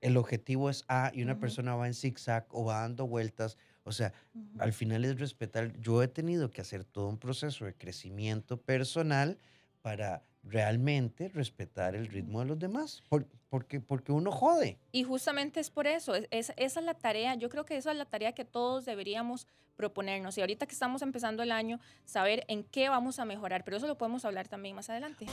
el 0.00 0.16
objetivo 0.16 0.70
es 0.70 0.86
A 0.88 1.12
y 1.14 1.22
una 1.22 1.38
persona 1.38 1.74
va 1.76 1.86
en 1.86 1.92
zigzag 1.92 2.46
o 2.48 2.64
va 2.64 2.80
dando 2.80 3.06
vueltas, 3.06 3.58
o 3.84 3.92
sea, 3.92 4.14
al 4.58 4.72
final 4.72 5.04
es 5.04 5.20
respetar. 5.20 5.78
Yo 5.78 6.02
he 6.02 6.08
tenido 6.08 6.50
que 6.50 6.62
hacer 6.62 6.84
todo 6.84 7.06
un 7.08 7.18
proceso 7.18 7.66
de 7.66 7.74
crecimiento 7.74 8.56
personal 8.56 9.36
para 9.82 10.22
realmente 10.42 11.28
respetar 11.28 11.94
el 11.94 12.06
ritmo 12.08 12.40
de 12.40 12.46
los 12.46 12.58
demás, 12.58 13.02
por- 13.08 13.26
porque, 13.48 13.80
porque 13.80 14.12
uno 14.12 14.30
jode. 14.32 14.78
Y 14.92 15.04
justamente 15.04 15.60
es 15.60 15.70
por 15.70 15.86
eso, 15.86 16.14
es, 16.14 16.26
es- 16.30 16.52
esa 16.56 16.80
es 16.80 16.86
la 16.86 16.94
tarea, 16.94 17.34
yo 17.34 17.48
creo 17.48 17.64
que 17.64 17.76
esa 17.76 17.92
es 17.92 17.96
la 17.98 18.04
tarea 18.06 18.32
que 18.32 18.44
todos 18.44 18.84
deberíamos 18.84 19.46
proponernos. 19.76 20.36
Y 20.36 20.40
ahorita 20.42 20.66
que 20.66 20.72
estamos 20.74 21.00
empezando 21.02 21.42
el 21.42 21.50
año, 21.50 21.80
saber 22.04 22.44
en 22.48 22.62
qué 22.64 22.88
vamos 22.88 23.18
a 23.18 23.24
mejorar, 23.24 23.64
pero 23.64 23.76
eso 23.78 23.86
lo 23.86 23.96
podemos 23.96 24.24
hablar 24.24 24.46
también 24.48 24.76
más 24.76 24.90
adelante. 24.90 25.26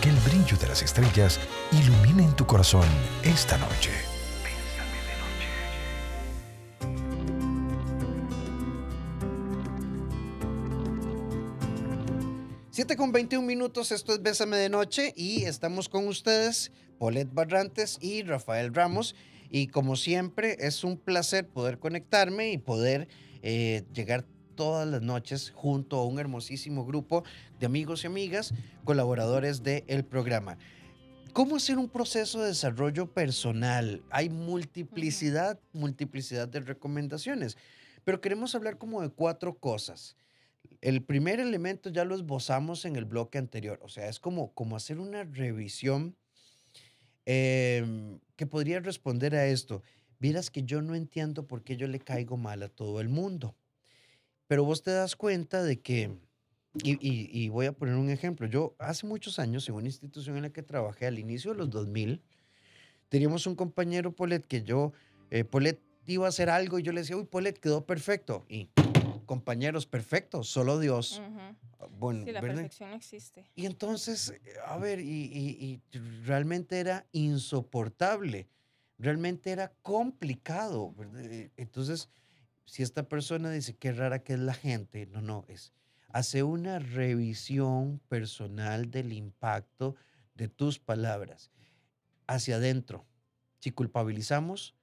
Que 0.00 0.08
el 0.08 0.16
brillo 0.16 0.56
de 0.56 0.68
las 0.68 0.82
estrellas 0.82 1.38
ilumine 1.72 2.24
en 2.24 2.34
tu 2.36 2.46
corazón 2.46 2.86
esta 3.22 3.58
noche. 3.58 3.90
7 12.72 12.96
con 12.96 13.12
21 13.12 13.46
minutos, 13.46 13.92
esto 13.92 14.14
es 14.14 14.22
Bésame 14.22 14.56
de 14.56 14.70
Noche 14.70 15.12
y 15.14 15.44
estamos 15.44 15.90
con 15.90 16.08
ustedes, 16.08 16.72
Paulette 16.98 17.28
Barrantes 17.30 17.98
y 18.00 18.22
Rafael 18.22 18.72
Ramos. 18.72 19.14
Y 19.50 19.66
como 19.66 19.94
siempre, 19.94 20.56
es 20.58 20.82
un 20.82 20.96
placer 20.96 21.46
poder 21.46 21.78
conectarme 21.78 22.50
y 22.50 22.56
poder 22.56 23.08
eh, 23.42 23.84
llegar 23.92 24.24
todas 24.54 24.88
las 24.88 25.02
noches 25.02 25.52
junto 25.54 25.98
a 25.98 26.06
un 26.06 26.18
hermosísimo 26.18 26.86
grupo 26.86 27.24
de 27.60 27.66
amigos 27.66 28.04
y 28.04 28.06
amigas, 28.06 28.54
colaboradores 28.84 29.62
del 29.62 30.06
programa. 30.06 30.56
¿Cómo 31.34 31.56
hacer 31.56 31.76
un 31.76 31.90
proceso 31.90 32.40
de 32.40 32.48
desarrollo 32.48 33.12
personal? 33.12 34.02
Hay 34.08 34.30
multiplicidad, 34.30 35.60
multiplicidad 35.74 36.48
de 36.48 36.60
recomendaciones, 36.60 37.58
pero 38.02 38.22
queremos 38.22 38.54
hablar 38.54 38.78
como 38.78 39.02
de 39.02 39.10
cuatro 39.10 39.58
cosas. 39.58 40.16
El 40.80 41.02
primer 41.04 41.40
elemento 41.40 41.90
ya 41.90 42.04
lo 42.04 42.14
esbozamos 42.14 42.84
en 42.84 42.96
el 42.96 43.04
bloque 43.04 43.38
anterior, 43.38 43.78
o 43.82 43.88
sea, 43.88 44.08
es 44.08 44.18
como, 44.18 44.52
como 44.54 44.76
hacer 44.76 44.98
una 44.98 45.24
revisión 45.24 46.16
em, 47.26 48.18
que 48.36 48.46
podría 48.46 48.80
responder 48.80 49.34
a 49.34 49.46
esto. 49.46 49.82
Vieras 50.18 50.50
que 50.50 50.62
yo 50.64 50.82
no 50.82 50.94
entiendo 50.94 51.46
por 51.46 51.62
qué 51.62 51.76
yo 51.76 51.86
le 51.86 51.98
caigo 51.98 52.36
mal 52.36 52.62
a 52.62 52.68
todo 52.68 53.00
el 53.00 53.08
mundo, 53.08 53.54
pero 54.46 54.64
vos 54.64 54.82
te 54.82 54.90
das 54.90 55.16
cuenta 55.16 55.62
de 55.62 55.80
que, 55.80 56.18
y, 56.82 56.96
y- 57.00 57.48
voy 57.48 57.66
a 57.66 57.72
poner 57.72 57.94
un 57.96 58.10
ejemplo, 58.10 58.46
yo 58.46 58.74
hace 58.78 59.06
muchos 59.06 59.38
años 59.38 59.68
en 59.68 59.74
una 59.74 59.86
institución 59.88 60.36
en 60.36 60.42
la 60.42 60.50
que 60.52 60.62
trabajé 60.62 61.06
al 61.06 61.18
inicio 61.18 61.52
de 61.52 61.58
los 61.58 61.70
2000, 61.70 62.22
teníamos 63.08 63.46
un 63.46 63.54
compañero 63.56 64.12
Polet 64.12 64.46
que 64.46 64.62
yo, 64.62 64.92
eh, 65.30 65.44
Polet 65.44 65.80
iba 66.06 66.26
a 66.26 66.28
hacer 66.28 66.50
algo 66.50 66.78
y 66.78 66.82
yo 66.82 66.92
le 66.92 67.00
decía, 67.00 67.16
uy, 67.16 67.24
Polet 67.24 67.58
quedó 67.58 67.84
perfecto. 67.84 68.44
Y 68.48 68.68
compañeros, 69.36 69.86
perfecto, 69.86 70.42
solo 70.44 70.78
Dios. 70.78 71.20
Ujú. 71.26 71.88
Bueno, 71.98 72.24
Sí, 72.24 72.32
la 72.32 72.40
¿verdad? 72.40 72.56
perfección 72.56 72.90
no 72.90 72.96
existe. 72.96 73.44
Y 73.54 73.64
entonces, 73.66 74.34
a 74.66 74.76
ver, 74.78 75.00
y, 75.00 75.24
y- 75.42 75.82
y 75.92 75.98
realmente 76.24 76.78
era 76.80 77.06
insoportable, 77.12 78.48
realmente 78.98 79.50
era 79.50 79.72
complicado. 79.82 80.92
¿verdad? 80.92 81.24
Eh, 81.24 81.50
Entonces, 81.56 82.08
si 82.66 82.82
esta 82.82 83.02
persona 83.08 83.50
dice 83.50 83.74
qué 83.74 83.92
rara 83.92 84.22
que 84.22 84.34
es 84.34 84.38
la 84.40 84.54
gente, 84.54 85.06
no, 85.06 85.20
no, 85.22 85.44
es 85.48 85.72
hace 86.14 86.42
una 86.42 86.78
revisión 86.78 88.00
personal 88.08 88.90
del 88.90 89.12
impacto 89.14 89.96
de 90.34 90.48
tus 90.48 90.78
palabras 90.78 91.50
hacia 92.26 92.56
adentro. 92.56 93.06
Si 93.60 93.70
culpabilizamos, 93.70 94.74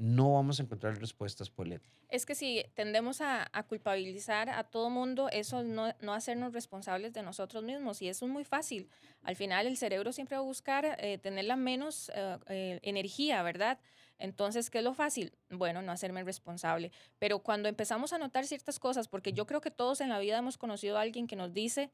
no 0.00 0.32
vamos 0.32 0.58
a 0.58 0.62
encontrar 0.62 0.98
respuestas, 0.98 1.50
Paulette. 1.50 1.82
Es 2.08 2.24
que 2.24 2.34
si 2.34 2.64
tendemos 2.74 3.20
a, 3.20 3.46
culpabilizar 3.68 4.48
a 4.48 4.64
todo 4.64 4.88
mundo, 4.88 5.28
eso 5.30 5.62
no, 5.62 5.94
no 6.00 6.14
hacernos 6.14 6.54
responsables 6.54 7.12
de 7.12 7.22
nosotros 7.22 7.62
mismos. 7.62 8.00
Y 8.00 8.08
eso 8.08 8.24
es 8.24 8.32
muy 8.32 8.44
fácil. 8.44 8.88
Al 9.22 9.36
final 9.36 9.66
el 9.66 9.76
cerebro 9.76 10.12
siempre 10.12 10.36
va 10.36 10.42
a 10.42 10.44
buscar 10.44 10.96
eh, 10.98 11.18
tener 11.18 11.44
la 11.44 11.56
menos 11.56 12.10
eh, 12.14 12.38
eh, 12.48 12.80
energía, 12.82 13.42
¿verdad? 13.42 13.78
Entonces, 14.18 14.70
¿qué 14.70 14.78
es 14.78 14.84
lo 14.84 14.94
fácil? 14.94 15.34
Bueno, 15.50 15.82
no 15.82 15.92
hacerme 15.92 16.24
responsable. 16.24 16.92
Pero 17.18 17.40
cuando 17.40 17.68
empezamos 17.68 18.14
a 18.14 18.18
notar 18.18 18.46
ciertas 18.46 18.78
cosas, 18.78 19.06
porque 19.06 19.34
yo 19.34 19.46
creo 19.46 19.60
que 19.60 19.70
todos 19.70 20.00
en 20.00 20.08
la 20.08 20.18
vida 20.18 20.38
hemos 20.38 20.56
conocido 20.56 20.96
a 20.96 21.02
alguien 21.02 21.26
que 21.26 21.36
nos 21.36 21.52
dice, 21.52 21.90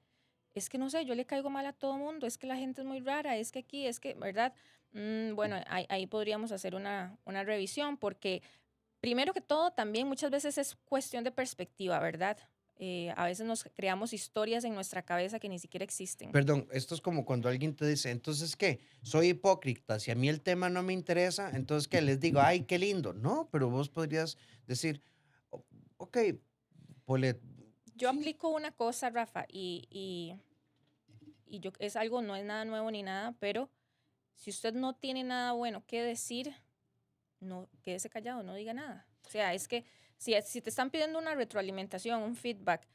es 0.54 0.68
que 0.68 0.78
no 0.78 0.90
sé, 0.90 1.04
yo 1.04 1.14
le 1.16 1.26
caigo 1.26 1.50
mal 1.50 1.66
a 1.66 1.72
todo 1.72 1.98
mundo, 1.98 2.26
es 2.26 2.38
que 2.38 2.46
la 2.46 2.56
gente 2.56 2.82
es 2.82 2.86
muy 2.86 3.00
rara, 3.00 3.36
es 3.36 3.52
que 3.52 3.58
aquí, 3.58 3.86
es 3.86 4.00
que, 4.00 4.14
¿verdad? 4.14 4.54
Mm, 4.96 5.34
bueno, 5.34 5.56
ahí, 5.66 5.84
ahí 5.90 6.06
podríamos 6.06 6.52
hacer 6.52 6.74
una, 6.74 7.18
una 7.26 7.44
revisión 7.44 7.98
porque 7.98 8.42
primero 9.00 9.34
que 9.34 9.42
todo, 9.42 9.70
también 9.72 10.08
muchas 10.08 10.30
veces 10.30 10.56
es 10.56 10.74
cuestión 10.86 11.22
de 11.22 11.30
perspectiva, 11.30 11.98
¿verdad? 11.98 12.38
Eh, 12.78 13.12
a 13.14 13.26
veces 13.26 13.46
nos 13.46 13.64
creamos 13.74 14.14
historias 14.14 14.64
en 14.64 14.74
nuestra 14.74 15.02
cabeza 15.02 15.38
que 15.38 15.50
ni 15.50 15.58
siquiera 15.58 15.84
existen. 15.84 16.32
Perdón, 16.32 16.66
esto 16.72 16.94
es 16.94 17.02
como 17.02 17.26
cuando 17.26 17.50
alguien 17.50 17.76
te 17.76 17.86
dice, 17.86 18.10
entonces, 18.10 18.56
¿qué? 18.56 18.80
Soy 19.02 19.28
hipócrita, 19.28 20.00
si 20.00 20.10
a 20.10 20.14
mí 20.14 20.30
el 20.30 20.40
tema 20.40 20.70
no 20.70 20.82
me 20.82 20.94
interesa, 20.94 21.50
entonces, 21.54 21.88
¿qué? 21.88 22.00
Les 22.00 22.18
digo, 22.18 22.40
ay, 22.40 22.62
qué 22.62 22.78
lindo. 22.78 23.12
No, 23.12 23.48
pero 23.52 23.68
vos 23.68 23.90
podrías 23.90 24.38
decir, 24.66 25.02
"O- 25.50 25.64
ok, 25.98 26.18
Polet, 27.04 27.38
Yo 27.96 28.10
sí. 28.12 28.18
aplico 28.18 28.48
una 28.48 28.72
cosa, 28.72 29.10
Rafa, 29.10 29.44
y, 29.48 29.86
y, 29.90 30.34
y 31.46 31.60
yo, 31.60 31.70
es 31.78 31.96
algo, 31.96 32.22
no 32.22 32.34
es 32.36 32.44
nada 32.44 32.64
nuevo 32.64 32.90
ni 32.90 33.02
nada, 33.02 33.34
pero 33.38 33.70
si 34.36 34.50
usted 34.50 34.74
no 34.74 34.94
tiene 34.94 35.24
nada 35.24 35.52
bueno 35.52 35.84
que 35.86 36.02
decir, 36.02 36.54
no 37.40 37.68
quédese 37.82 38.08
callado, 38.08 38.42
no 38.42 38.54
diga 38.54 38.72
nada. 38.72 39.06
O 39.26 39.30
sea, 39.30 39.54
es 39.54 39.66
que 39.66 39.84
si, 40.16 40.34
si 40.42 40.60
te 40.60 40.70
están 40.70 40.90
pidiendo 40.90 41.18
una 41.18 41.34
retroalimentación, 41.34 42.22
un 42.22 42.36
feedback, 42.36 42.86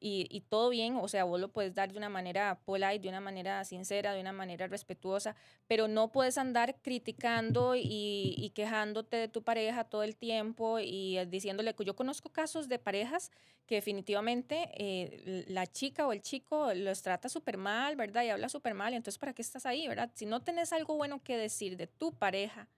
y, 0.00 0.26
y 0.30 0.40
todo 0.42 0.70
bien, 0.70 0.96
o 0.96 1.08
sea, 1.08 1.24
vos 1.24 1.40
lo 1.40 1.48
puedes 1.48 1.74
dar 1.74 1.92
de 1.92 1.98
una 1.98 2.08
manera 2.08 2.58
polite, 2.64 3.00
de 3.00 3.08
una 3.08 3.20
manera 3.20 3.64
sincera, 3.64 4.14
de 4.14 4.20
una 4.20 4.32
manera 4.32 4.66
respetuosa, 4.66 5.34
pero 5.66 5.88
no 5.88 6.10
puedes 6.12 6.38
andar 6.38 6.76
criticando 6.82 7.74
y, 7.74 8.34
y 8.36 8.50
quejándote 8.50 9.16
de 9.16 9.28
tu 9.28 9.42
pareja 9.42 9.84
todo 9.84 10.02
el 10.02 10.16
tiempo 10.16 10.78
y 10.78 11.18
eh, 11.18 11.26
diciéndole 11.26 11.74
que 11.74 11.84
yo 11.84 11.96
conozco 11.96 12.30
casos 12.30 12.68
de 12.68 12.78
parejas 12.78 13.30
que 13.66 13.74
definitivamente 13.76 14.70
eh, 14.76 15.44
la 15.48 15.66
chica 15.66 16.06
o 16.06 16.12
el 16.12 16.22
chico 16.22 16.72
los 16.74 17.02
trata 17.02 17.28
súper 17.28 17.58
mal, 17.58 17.96
¿verdad? 17.96 18.24
Y 18.24 18.30
habla 18.30 18.48
súper 18.48 18.74
mal, 18.74 18.94
entonces 18.94 19.18
¿para 19.18 19.34
qué 19.34 19.42
estás 19.42 19.66
ahí, 19.66 19.86
verdad? 19.88 20.10
Si 20.14 20.26
no 20.26 20.40
tenés 20.42 20.72
algo 20.72 20.96
bueno 20.96 21.22
que 21.22 21.36
decir 21.36 21.76
de 21.76 21.86
tu 21.86 22.12
pareja 22.12 22.68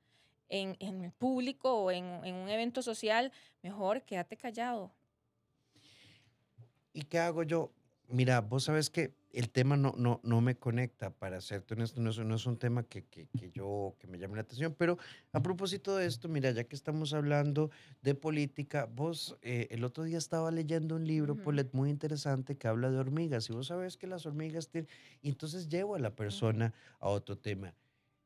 en, 0.49 0.77
en 0.81 1.05
el 1.05 1.13
público 1.13 1.73
o 1.75 1.91
en, 1.91 2.05
en 2.25 2.35
un 2.35 2.49
evento 2.49 2.83
social, 2.83 3.33
mejor 3.63 4.03
quédate 4.03 4.37
callado. 4.37 4.93
¿Y 6.93 7.03
qué 7.03 7.19
hago 7.19 7.43
yo? 7.43 7.73
Mira, 8.09 8.41
vos 8.41 8.65
sabes 8.65 8.91
que 8.91 9.15
el 9.33 9.51
tema 9.51 9.77
no, 9.77 9.95
no, 9.97 10.21
no 10.25 10.41
me 10.41 10.57
conecta, 10.57 11.11
para 11.11 11.41
serte 11.41 11.75
honesto, 11.75 12.01
no 12.01 12.11
es, 12.11 12.19
no 12.19 12.35
es 12.35 12.45
un 12.47 12.59
tema 12.59 12.83
que, 12.83 13.05
que, 13.05 13.29
que 13.29 13.53
yo, 13.53 13.95
que 14.01 14.09
me 14.09 14.19
llame 14.19 14.35
la 14.35 14.43
atención, 14.43 14.75
pero 14.77 14.99
a 15.33 15.41
propósito 15.41 15.95
de 15.95 16.07
esto, 16.07 16.29
mira, 16.29 16.51
ya 16.51 16.65
que 16.65 16.75
estamos 16.75 17.13
hablando 17.15 17.71
de 18.03 18.17
política, 18.17 18.87
vos, 18.93 19.39
eh, 19.43 19.69
el 19.71 19.85
otro 19.85 20.03
día 20.03 20.19
estaba 20.19 20.51
leyendo 20.51 20.97
un 20.97 21.07
libro, 21.07 21.35
Ujú. 21.35 21.43
Paulette, 21.45 21.73
muy 21.73 21.91
interesante 21.91 22.57
que 22.57 22.67
habla 22.67 22.91
de 22.91 22.99
hormigas, 22.99 23.49
y 23.49 23.53
vos 23.53 23.69
sabes 23.69 23.97
que 23.97 24.09
las 24.09 24.27
hormigas 24.27 24.69
tienen, 24.69 24.91
y 25.23 25.29
entonces 25.29 25.69
llevo 25.69 25.95
a 25.95 26.01
la 26.01 26.17
persona 26.17 26.75
a 26.99 27.09
otro 27.09 27.39
tema. 27.39 27.73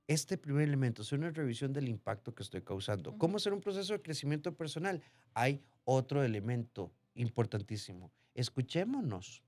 Este 0.07 0.39
primer 0.39 0.63
elemento 0.67 1.03
es 1.03 1.13
una 1.13 1.31
revisión 1.31 1.75
del 1.75 1.89
impacto 1.89 2.35
que 2.35 2.43
estoy 2.43 2.63
causando. 2.63 3.17
¿Cómo 3.19 3.33
Ujú. 3.33 3.37
hacer 3.37 3.53
un 3.53 3.61
proceso 3.61 3.93
de 3.93 4.01
crecimiento 4.01 4.55
personal? 4.55 5.03
Hay 5.35 5.63
otro 5.85 6.23
elemento 6.23 6.91
importantísimo. 7.15 8.11
Escuchémonos. 8.35 9.43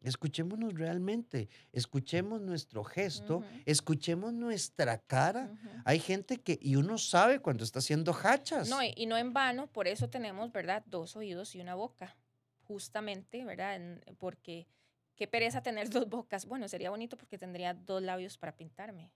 Escuchémonos 0.00 0.74
realmente. 0.74 1.48
Escuchemos 1.72 2.40
nuestro 2.40 2.84
gesto. 2.84 3.42
Escuchemos 3.64 4.32
nuestra 4.32 4.98
cara. 4.98 5.50
Hay 5.84 5.98
gente 5.98 6.38
que, 6.38 6.58
y 6.60 6.76
uno 6.76 6.98
sabe 6.98 7.40
cuando 7.40 7.64
está 7.64 7.80
haciendo 7.80 8.14
hachas. 8.22 8.68
No, 8.68 8.78
y, 8.82 9.06
no 9.06 9.16
en 9.16 9.32
vano, 9.32 9.66
por 9.66 9.88
eso 9.88 10.08
tenemos, 10.08 10.52
¿verdad? 10.52 10.84
Dos 10.86 11.16
oídos 11.16 11.54
y 11.54 11.60
una 11.60 11.74
boca. 11.74 12.16
Justamente, 12.62 13.44
¿verdad? 13.44 13.80
Porque 14.18 14.68
qué 15.16 15.26
pereza 15.26 15.62
tener 15.62 15.90
dos 15.90 16.08
bocas. 16.08 16.46
Bueno, 16.46 16.68
sería 16.68 16.90
bonito 16.90 17.16
porque 17.16 17.38
tendría 17.38 17.74
dos 17.74 18.02
labios 18.02 18.38
para 18.38 18.56
pintarme. 18.56 19.10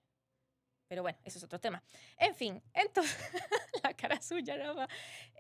Pero 0.91 1.03
bueno, 1.03 1.17
ese 1.23 1.39
es 1.39 1.45
otro 1.45 1.61
tema. 1.61 1.85
En 2.19 2.35
fin, 2.35 2.61
entonces, 2.75 3.17
la 3.85 3.95
cara 3.95 4.21
suya, 4.21 4.57
Rafa. 4.57 4.89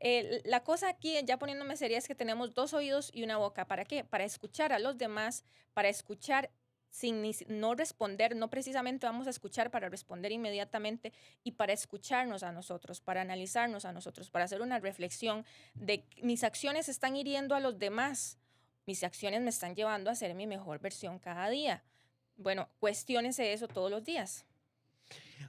Eh, 0.00 0.42
la 0.44 0.62
cosa 0.62 0.88
aquí, 0.88 1.16
ya 1.24 1.40
poniéndome 1.40 1.76
seria, 1.76 1.98
es 1.98 2.06
que 2.06 2.14
tenemos 2.14 2.54
dos 2.54 2.72
oídos 2.72 3.10
y 3.12 3.24
una 3.24 3.36
boca. 3.36 3.66
¿Para 3.66 3.84
qué? 3.84 4.04
Para 4.04 4.22
escuchar 4.22 4.72
a 4.72 4.78
los 4.78 4.96
demás, 4.96 5.42
para 5.74 5.88
escuchar 5.88 6.52
sin 6.88 7.28
no 7.48 7.74
responder, 7.74 8.36
no 8.36 8.48
precisamente 8.48 9.06
vamos 9.06 9.26
a 9.26 9.30
escuchar 9.30 9.72
para 9.72 9.88
responder 9.88 10.30
inmediatamente 10.30 11.12
y 11.42 11.52
para 11.52 11.72
escucharnos 11.72 12.44
a 12.44 12.52
nosotros, 12.52 13.00
para 13.00 13.22
analizarnos 13.22 13.84
a 13.84 13.92
nosotros, 13.92 14.30
para 14.30 14.44
hacer 14.44 14.62
una 14.62 14.78
reflexión 14.78 15.44
de 15.74 16.04
mis 16.22 16.44
acciones 16.44 16.88
están 16.88 17.16
hiriendo 17.16 17.56
a 17.56 17.60
los 17.60 17.76
demás, 17.76 18.38
mis 18.86 19.02
acciones 19.02 19.40
me 19.40 19.50
están 19.50 19.74
llevando 19.74 20.10
a 20.10 20.14
ser 20.14 20.32
mi 20.34 20.46
mejor 20.46 20.78
versión 20.78 21.18
cada 21.18 21.48
día. 21.48 21.82
Bueno, 22.36 22.68
cuestiónese 22.78 23.52
eso 23.52 23.66
todos 23.66 23.90
los 23.90 24.04
días. 24.04 24.46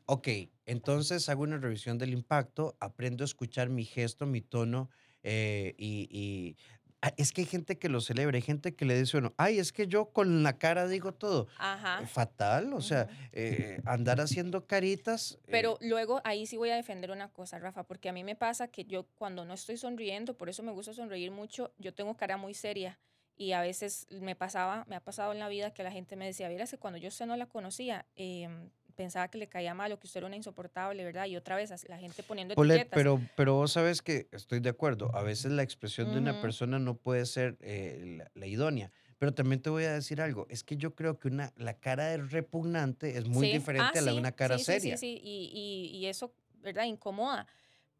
Ok, 0.05 0.27
entonces 0.65 1.29
hago 1.29 1.43
una 1.43 1.58
revisión 1.58 1.98
del 1.98 2.13
impacto, 2.13 2.75
aprendo 2.79 3.24
a 3.24 3.25
escuchar 3.25 3.70
mi 3.70 3.86
gesto, 3.86 4.25
mi 4.25 4.41
tono 4.41 4.89
eh, 5.24 5.75
y, 5.77 6.08
y 6.12 6.55
Ah, 7.03 7.13
Es 7.17 7.31
que 7.31 7.41
hay 7.41 7.48
gente 7.48 7.79
que 7.79 7.89
lo 7.89 8.00
celebra, 8.00 8.36
hay 8.36 8.43
gente 8.43 8.75
que 8.75 8.86
le 8.86 8.98
dice, 8.98 9.17
bueno, 9.17 9.34
ay, 9.38 9.58
es 9.58 9.72
que 9.72 9.88
yo 9.88 10.12
con 10.12 10.43
la 10.43 10.60
cara 10.60 10.88
digo 10.88 11.13
todo. 11.13 11.48
Ajá. 11.58 12.05
Fatal, 12.05 12.74
o 12.74 12.81
sea, 12.81 13.08
eh, 13.31 13.81
andar 13.86 14.22
haciendo 14.22 14.67
caritas. 14.67 15.39
eh, 15.46 15.48
Pero 15.50 15.79
luego 15.81 16.22
ahí 16.24 16.46
sí 16.46 16.58
voy 16.58 16.70
a 16.70 16.75
defender 16.75 17.10
una 17.10 17.29
cosa, 17.29 17.58
Rafa, 17.58 17.84
porque 17.84 18.10
a 18.10 18.13
mí 18.13 18.24
me 18.24 18.36
pasa 18.36 18.67
que 18.67 18.86
yo 18.86 19.08
cuando 19.15 19.46
no 19.46 19.55
estoy 19.55 19.77
sonriendo, 19.77 20.38
por 20.38 20.48
eso 20.48 20.62
me 20.62 20.72
gusta 20.72 20.93
sonreír 20.93 21.31
mucho, 21.31 21.74
yo 21.79 21.91
tengo 21.91 22.15
cara 22.15 22.38
muy 22.38 22.53
seria 22.53 23.00
y 23.36 23.53
a 23.53 23.62
veces 23.62 24.05
me 24.12 24.36
pasaba, 24.36 24.86
me 24.88 24.96
ha 24.96 25.03
pasado 25.03 25.31
en 25.31 25.39
la 25.39 25.50
vida 25.50 25.74
que 25.74 25.81
la 25.81 25.91
gente 25.91 26.15
me 26.15 26.27
decía, 26.27 26.48
mira, 26.50 26.67
que 26.67 26.77
cuando 26.77 27.00
yo 27.00 27.08
usted 27.08 27.25
no 27.25 27.36
la 27.36 27.48
conocía, 27.48 28.05
em, 28.13 28.70
pensaba 28.91 29.27
que 29.29 29.38
le 29.38 29.48
caía 29.50 29.74
mal 29.74 29.91
o 29.91 30.00
que 30.00 30.07
usted 30.07 30.19
era 30.19 30.27
una 30.27 30.36
insoportable, 30.36 31.03
¿verdad? 31.03 31.25
Y 31.27 31.36
otra 31.38 31.55
vez 31.55 31.71
la 31.89 31.98
gente 31.98 32.24
poniendo 32.24 32.53
Paulette, 32.53 32.81
etiquetas. 32.83 32.93
pero, 32.93 33.29
pero 33.36 33.53
vos 33.55 33.71
sabes 33.71 34.01
que 34.01 34.27
estoy 34.31 34.60
de 34.60 34.69
acuerdo. 34.69 35.15
A 35.15 35.24
veces 35.24 35.51
la 35.51 35.63
expresión 35.63 36.12
de 36.12 36.17
una 36.19 36.41
persona 36.41 36.79
no 36.79 36.95
puede 36.98 37.25
ser 37.25 37.57
eh, 37.62 38.17
la, 38.17 38.31
la 38.33 38.45
idónea. 38.48 38.91
Pero 39.17 39.33
también 39.33 39.62
te 39.62 39.69
voy 39.69 39.86
a 39.86 39.93
decir 39.93 40.19
algo. 40.21 40.48
Es 40.50 40.63
que 40.63 40.75
yo 40.75 40.93
creo 40.95 41.17
que 41.17 41.29
una, 41.29 41.53
la 41.55 41.79
cara 41.79 42.05
de 42.07 42.17
repugnante 42.17 43.17
es 43.17 43.25
muy 43.25 43.48
Sí, 43.48 43.53
diferente 43.53 44.00
ah, 44.00 44.00
a 44.00 44.01
la 44.01 44.12
de 44.12 44.15
sí, 44.15 44.19
una 44.19 44.31
cara 44.33 44.57
sí, 44.57 44.63
sí, 44.65 44.74
seria. 44.74 44.98
Sí, 44.98 45.17
sí, 45.17 45.21
Y, 45.24 45.51
y- 45.93 45.98
y 45.98 46.05
eso, 46.07 46.33
¿verdad? 46.62 46.83
Incomoda. 46.86 47.48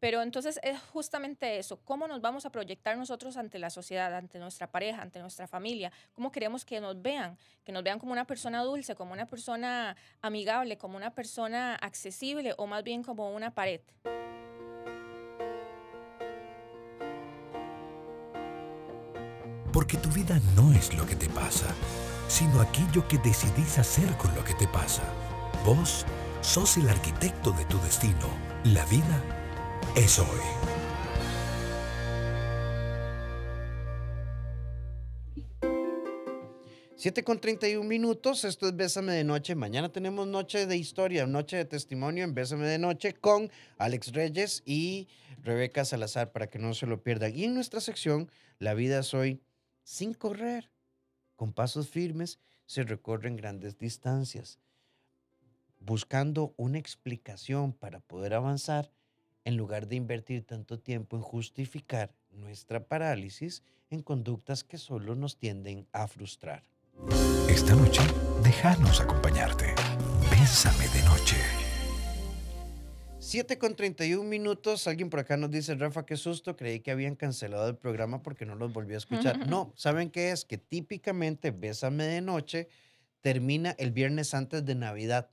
Pero 0.02 0.20
entonces 0.20 0.58
es 0.64 0.80
justamente 0.92 1.58
eso, 1.58 1.78
cómo 1.84 2.08
nos 2.08 2.20
vamos 2.20 2.44
a 2.44 2.50
proyectar 2.50 2.98
nosotros 2.98 3.36
ante 3.36 3.60
la 3.60 3.70
sociedad, 3.70 4.12
ante 4.16 4.40
nuestra 4.40 4.66
pareja, 4.66 5.00
ante 5.00 5.20
nuestra 5.20 5.46
familia, 5.46 5.92
cómo 6.12 6.32
queremos 6.32 6.64
que 6.64 6.80
nos 6.80 7.00
vean, 7.00 7.38
que 7.62 7.70
nos 7.70 7.84
vean 7.84 8.00
como 8.00 8.10
una 8.10 8.26
persona 8.26 8.64
dulce, 8.64 8.96
como 8.96 9.12
una 9.12 9.26
persona 9.26 9.96
amigable, 10.20 10.76
como 10.76 10.96
una 10.96 11.14
persona 11.14 11.76
accesible 11.76 12.52
o 12.58 12.66
más 12.66 12.82
bien 12.82 13.04
como 13.04 13.30
una 13.30 13.54
pared. 13.54 13.80
Porque 19.72 19.98
tu 19.98 20.08
vida 20.08 20.36
no 20.56 20.72
es 20.72 20.92
lo 20.96 21.06
que 21.06 21.14
te 21.14 21.28
pasa, 21.28 21.72
sino 22.26 22.60
aquello 22.60 23.06
que 23.06 23.18
decidís 23.18 23.78
hacer 23.78 24.16
con 24.16 24.34
lo 24.34 24.42
que 24.42 24.54
te 24.54 24.66
pasa. 24.66 25.04
Vos 25.64 26.04
sos 26.40 26.76
el 26.76 26.88
arquitecto 26.88 27.52
de 27.52 27.64
tu 27.66 27.78
destino. 27.82 28.26
La 28.64 28.84
vida 28.86 29.41
es 29.96 30.18
hoy. 30.18 30.26
Siete 36.96 37.24
con 37.24 37.40
31 37.40 37.82
minutos, 37.88 38.44
esto 38.44 38.68
es 38.68 38.76
Bésame 38.76 39.12
de 39.12 39.24
Noche. 39.24 39.56
Mañana 39.56 39.90
tenemos 39.90 40.28
noche 40.28 40.66
de 40.66 40.76
historia, 40.76 41.26
noche 41.26 41.56
de 41.56 41.64
testimonio 41.64 42.22
en 42.22 42.32
Bésame 42.32 42.64
de 42.66 42.78
Noche 42.78 43.12
con 43.14 43.50
Alex 43.76 44.12
Reyes 44.12 44.62
y 44.64 45.08
Rebeca 45.42 45.84
Salazar 45.84 46.30
para 46.30 46.46
que 46.46 46.60
no 46.60 46.74
se 46.74 46.86
lo 46.86 47.02
pierdan. 47.02 47.36
Y 47.36 47.42
en 47.42 47.54
nuestra 47.54 47.80
sección, 47.80 48.30
La 48.60 48.74
vida 48.74 49.00
es 49.00 49.14
hoy, 49.14 49.42
sin 49.82 50.14
correr, 50.14 50.70
con 51.34 51.52
pasos 51.52 51.88
firmes, 51.88 52.38
se 52.66 52.84
recorren 52.84 53.34
grandes 53.34 53.78
distancias, 53.78 54.60
buscando 55.80 56.54
una 56.56 56.78
explicación 56.78 57.72
para 57.72 57.98
poder 57.98 58.32
avanzar 58.34 58.92
en 59.44 59.56
lugar 59.56 59.88
de 59.88 59.96
invertir 59.96 60.44
tanto 60.44 60.78
tiempo 60.78 61.16
en 61.16 61.22
justificar 61.22 62.14
nuestra 62.30 62.86
parálisis 62.86 63.62
en 63.90 64.02
conductas 64.02 64.64
que 64.64 64.78
solo 64.78 65.14
nos 65.14 65.36
tienden 65.36 65.86
a 65.92 66.06
frustrar. 66.06 66.64
Esta 67.48 67.74
noche, 67.74 68.02
déjanos 68.42 69.00
acompañarte. 69.00 69.74
Bésame 70.30 70.88
de 70.88 71.02
noche. 71.02 71.36
7 73.18 73.56
con 73.56 73.76
31 73.76 74.28
minutos. 74.28 74.86
Alguien 74.86 75.08
por 75.08 75.20
acá 75.20 75.36
nos 75.36 75.50
dice, 75.50 75.74
Rafa, 75.74 76.04
qué 76.04 76.16
susto. 76.16 76.56
Creí 76.56 76.80
que 76.80 76.90
habían 76.90 77.14
cancelado 77.14 77.68
el 77.68 77.76
programa 77.76 78.22
porque 78.22 78.44
no 78.44 78.56
los 78.56 78.72
volví 78.72 78.94
a 78.94 78.98
escuchar. 78.98 79.38
No, 79.48 79.72
¿saben 79.76 80.10
qué 80.10 80.32
es? 80.32 80.44
Que 80.44 80.58
típicamente 80.58 81.50
Bésame 81.50 82.04
de 82.04 82.20
Noche 82.20 82.68
termina 83.20 83.76
el 83.78 83.92
viernes 83.92 84.34
antes 84.34 84.64
de 84.64 84.74
Navidad. 84.74 85.30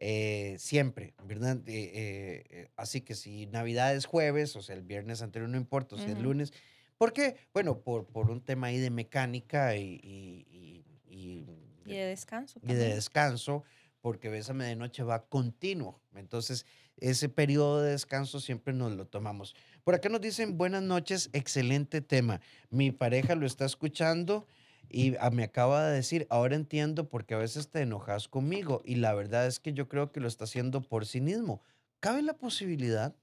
Eh, 0.00 0.54
siempre, 0.58 1.14
¿verdad? 1.24 1.58
Eh, 1.66 2.44
eh, 2.50 2.70
así 2.76 3.00
que 3.00 3.14
si 3.14 3.46
Navidad 3.46 3.94
es 3.94 4.06
jueves, 4.06 4.54
o 4.56 4.62
sea, 4.62 4.76
el 4.76 4.82
viernes 4.82 5.22
anterior 5.22 5.50
no 5.50 5.56
importa, 5.56 5.96
o 5.96 5.98
si 5.98 6.04
es 6.10 6.14
Ujú. 6.14 6.22
lunes. 6.24 6.52
¿Por 6.98 7.12
qué? 7.12 7.36
Bueno, 7.52 7.80
por, 7.80 8.06
por 8.06 8.30
un 8.30 8.40
tema 8.40 8.68
ahí 8.68 8.78
de 8.78 8.90
mecánica 8.90 9.76
y, 9.76 10.00
y- 10.02 10.46
y- 10.50 10.84
y 11.10 11.46
Y 11.84 11.94
de 11.94 12.04
descanso. 12.06 12.60
y 12.62 12.74
de 12.74 12.94
descanso, 12.94 13.64
porque 14.00 14.28
Bésame 14.28 14.64
de 14.66 14.76
Noche 14.76 15.02
va 15.02 15.26
continuo. 15.28 16.00
Entonces, 16.14 16.64
ese 16.98 17.28
periodo 17.28 17.82
de 17.82 17.92
descanso 17.92 18.40
siempre 18.40 18.74
nos 18.74 18.92
lo 18.92 19.06
tomamos. 19.06 19.54
Por 19.84 19.94
acá 19.94 20.08
nos 20.08 20.20
dicen, 20.20 20.58
buenas 20.58 20.82
noches, 20.82 21.30
excelente 21.32 22.00
tema. 22.02 22.40
Mi 22.70 22.92
pareja 22.92 23.34
lo 23.34 23.46
está 23.46 23.64
escuchando 23.64 24.46
y 24.88 25.16
ah, 25.20 25.30
me 25.30 25.44
acaba 25.44 25.86
de 25.86 25.96
decir, 25.96 26.26
ahora 26.30 26.56
entiendo 26.56 27.08
por 27.08 27.26
qué 27.26 27.34
a 27.34 27.38
veces 27.38 27.68
te 27.68 27.82
enojas 27.82 28.28
conmigo. 28.28 28.82
Y 28.84 28.96
la 28.96 29.14
verdad 29.14 29.46
es 29.46 29.60
que 29.60 29.72
yo 29.72 29.88
creo 29.88 30.12
que 30.12 30.20
lo 30.20 30.28
está 30.28 30.44
haciendo 30.44 30.82
por 30.82 31.06
sí 31.06 31.20
mismo. 31.20 31.62
Cabe 32.00 32.22
la 32.22 32.34
posibilidad 32.34 33.14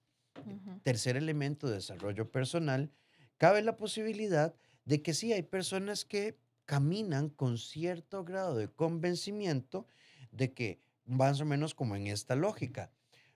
tercer 0.84 1.17
elemento 1.17 1.67
de 1.67 1.75
desarrollo 1.75 2.30
personal, 2.32 2.91
cabe 3.38 3.62
la 3.62 3.78
posibilidad 3.78 4.54
de 4.86 5.01
que 5.01 5.13
sí 5.13 5.34
hay 5.34 5.43
personas 5.43 6.06
que 6.06 6.38
caminan 6.65 7.30
con 7.30 7.58
cierto 7.58 8.23
grado 8.23 8.56
de 8.56 8.67
convencimiento 8.67 9.88
de 10.32 10.54
que 10.54 10.80
más 11.06 11.39
o 11.41 11.45
menos 11.45 11.73
como 11.73 11.95
en 11.95 12.08
esta 12.08 12.36
lógica. 12.36 12.91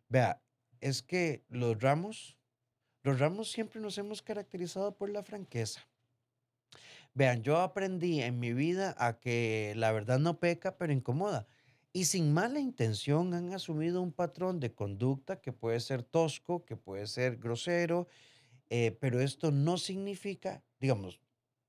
Vea, 0.09 0.41
es 0.81 1.01
que 1.01 1.43
los 1.49 1.79
ramos, 1.79 2.37
los 3.03 3.19
ramos 3.19 3.51
siempre 3.51 3.79
nos 3.79 3.97
hemos 3.97 4.21
caracterizado 4.21 4.95
por 4.95 5.09
la 5.09 5.23
franqueza. 5.23 5.81
Vean, 7.19 7.43
yo 7.43 7.57
aprendí 7.57 8.21
en 8.21 8.39
mi 8.39 8.53
vida 8.53 8.95
a 8.97 9.19
que 9.19 9.73
la 9.75 9.91
verdad 9.91 10.19
no 10.19 10.39
peca, 10.39 10.77
pero 10.77 10.93
incomoda. 10.93 11.47
Y 11.91 12.05
sin 12.05 12.33
mala 12.33 12.61
intención 12.61 13.33
han 13.33 13.51
asumido 13.51 14.01
un 14.01 14.13
patrón 14.13 14.61
de 14.61 14.73
conducta 14.73 15.41
que 15.41 15.51
puede 15.51 15.81
ser 15.81 16.01
tosco, 16.01 16.63
que 16.63 16.77
puede 16.77 17.07
ser 17.07 17.35
grosero, 17.35 18.07
eh, 18.69 18.97
pero 19.01 19.19
esto 19.19 19.51
no 19.51 19.77
significa, 19.77 20.63
digamos, 20.79 21.19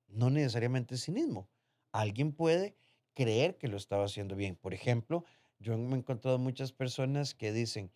no 0.07 0.31
necesariamente 0.31 0.95
es 0.95 1.03
cinismo. 1.03 1.49
Alguien 1.91 2.31
puede 2.31 2.77
creer 3.13 3.59
que 3.59 3.67
lo 3.67 3.77
estaba 3.77 4.05
haciendo 4.05 4.37
bien. 4.37 4.55
Por 4.55 4.73
ejemplo, 4.73 5.25
yo 5.59 5.77
me 5.77 5.97
he 5.97 5.99
encontrado 5.99 6.39
muchas 6.39 6.71
personas 6.71 7.35
que 7.35 7.51
dicen, 7.51 7.91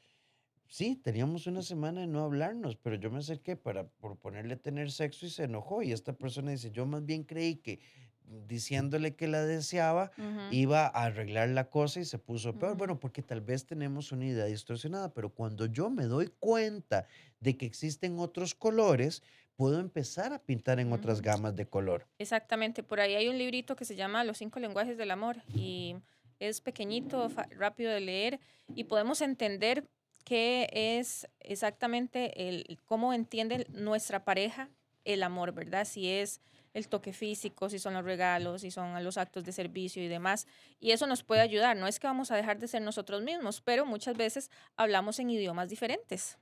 sí, 0.75 0.97
teníamos 0.97 1.47
una 1.47 1.63
semana 1.63 2.01
de 2.01 2.09
no 2.09 2.25
hablarnos, 2.25 2.75
pero 2.75 2.97
yo 2.97 3.09
me 3.09 3.19
acerqué 3.19 3.55
para 3.55 3.87
proponerle 3.89 4.57
tener 4.57 4.91
sexo 4.91 5.25
y 5.25 5.31
se 5.31 5.45
enojó. 5.45 5.83
Y 5.83 5.93
esta 5.93 6.15
persona 6.15 6.51
dice, 6.51 6.73
yo 6.73 6.85
más 6.85 7.05
bien 7.07 7.23
creí 7.23 7.55
que 7.55 7.79
mm, 8.27 8.49
diciéndole 8.49 9.15
que 9.15 9.29
la 9.29 9.45
deseaba, 9.45 10.11
iba 10.51 10.87
a 10.87 11.05
arreglar 11.05 11.51
la 11.51 11.71
cosa 11.71 12.01
y 12.01 12.05
se 12.05 12.19
puso 12.19 12.59
peor. 12.59 12.77
Bueno, 12.77 12.99
porque 12.99 13.23
tal 13.23 13.41
vez 13.41 13.67
tenemos 13.67 14.11
una 14.11 14.27
idea 14.27 14.47
distorsionada, 14.47 15.15
pero 15.15 15.29
cuando 15.29 15.67
yo 15.67 15.91
me 15.91 16.07
doy 16.07 16.33
cuenta 16.41 17.07
de 17.39 17.57
que 17.57 17.67
existen 17.67 18.19
otros 18.19 18.57
colores, 18.57 19.23
puedo 19.55 19.79
empezar 19.79 20.33
a 20.33 20.41
pintar 20.41 20.81
en 20.81 20.93
otras 20.93 21.19
Ujú. 21.19 21.27
gamas 21.27 21.55
de 21.55 21.67
color. 21.67 22.05
Exactamente, 22.19 22.83
por 22.83 22.99
ahí 22.99 23.15
hay 23.15 23.29
un 23.29 23.39
librito 23.39 23.77
que 23.77 23.85
se 23.85 23.95
llama 23.95 24.25
Los 24.25 24.39
cinco 24.39 24.59
lenguajes 24.59 24.99
del 24.99 25.13
amor 25.13 25.37
y 25.53 25.95
es 26.41 26.61
pequeñito, 26.61 27.31
rápido 27.51 27.93
de 27.93 28.01
leer 28.01 28.41
y 28.75 28.85
podemos 28.85 29.21
entender 29.21 29.89
qué 30.25 30.69
es 30.73 31.29
exactamente 31.41 32.49
el 32.49 32.79
cómo 32.85 33.13
entiende 33.13 33.67
nuestra 33.71 34.25
pareja 34.25 34.71
el 35.05 35.23
amor, 35.23 35.53
¿verdad? 35.53 35.85
Si 35.85 36.09
es 36.09 36.41
el 36.73 36.89
toque 36.89 37.13
físico, 37.13 37.69
si 37.69 37.79
son 37.79 37.95
los 37.95 38.05
regalos, 38.05 38.63
si 38.63 38.71
son 38.71 39.03
los 39.05 39.17
actos 39.17 39.45
de 39.45 39.53
servicio 39.53 40.03
y 40.03 40.09
demás. 40.09 40.47
Y 40.81 40.91
eso 40.91 41.07
nos 41.07 41.23
puede 41.23 41.41
ayudar. 41.41 41.77
No 41.77 41.87
es 41.87 42.01
que 42.01 42.07
vamos 42.07 42.31
a 42.31 42.37
dejar 42.37 42.59
de 42.59 42.69
ser 42.69 42.83
nosotros 42.83 43.23
mismos, 43.23 43.61
pero 43.61 43.87
muchas 43.87 44.17
veces 44.17 44.51
hablamos 44.77 45.19
en 45.19 45.31
idiomas 45.31 45.69
diferentes. 45.69 46.39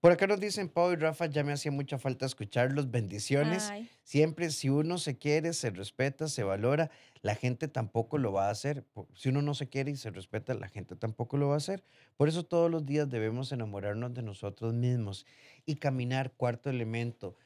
Por 0.00 0.12
acá 0.12 0.26
nos 0.26 0.40
dicen, 0.40 0.70
Pau 0.70 0.92
y 0.92 0.96
Rafa, 0.96 1.26
ya 1.26 1.44
me 1.44 1.52
hacía 1.52 1.70
mucha 1.70 1.98
falta 1.98 2.24
escucharlos. 2.24 2.90
Bendiciones. 2.90 3.68
Ay, 3.68 3.90
Siempre, 4.02 4.50
si 4.50 4.70
uno 4.70 4.96
se 4.96 5.18
quiere, 5.18 5.52
se 5.52 5.68
respeta, 5.68 6.26
se 6.26 6.42
valora, 6.42 6.90
la 7.20 7.34
gente 7.34 7.68
tampoco 7.68 8.16
lo 8.16 8.32
va 8.32 8.48
a 8.48 8.50
hacer. 8.50 8.86
Si 9.14 9.28
uno 9.28 9.42
no 9.42 9.52
se 9.52 9.68
quiere 9.68 9.90
y 9.90 9.96
se 9.96 10.10
respeta, 10.10 10.54
la 10.54 10.68
gente 10.68 10.96
tampoco 10.96 11.36
lo 11.36 11.48
va 11.48 11.54
a 11.54 11.58
hacer. 11.58 11.84
Por 12.16 12.28
eso 12.30 12.44
todos 12.46 12.70
los 12.70 12.86
días 12.86 13.10
debemos 13.10 13.52
enamorarnos 13.52 14.14
de 14.14 14.22
nosotros 14.22 14.72
mismos 14.72 15.26
y 15.66 15.76
caminar, 15.76 16.32
cuarto 16.32 16.70
elemento, 16.70 17.36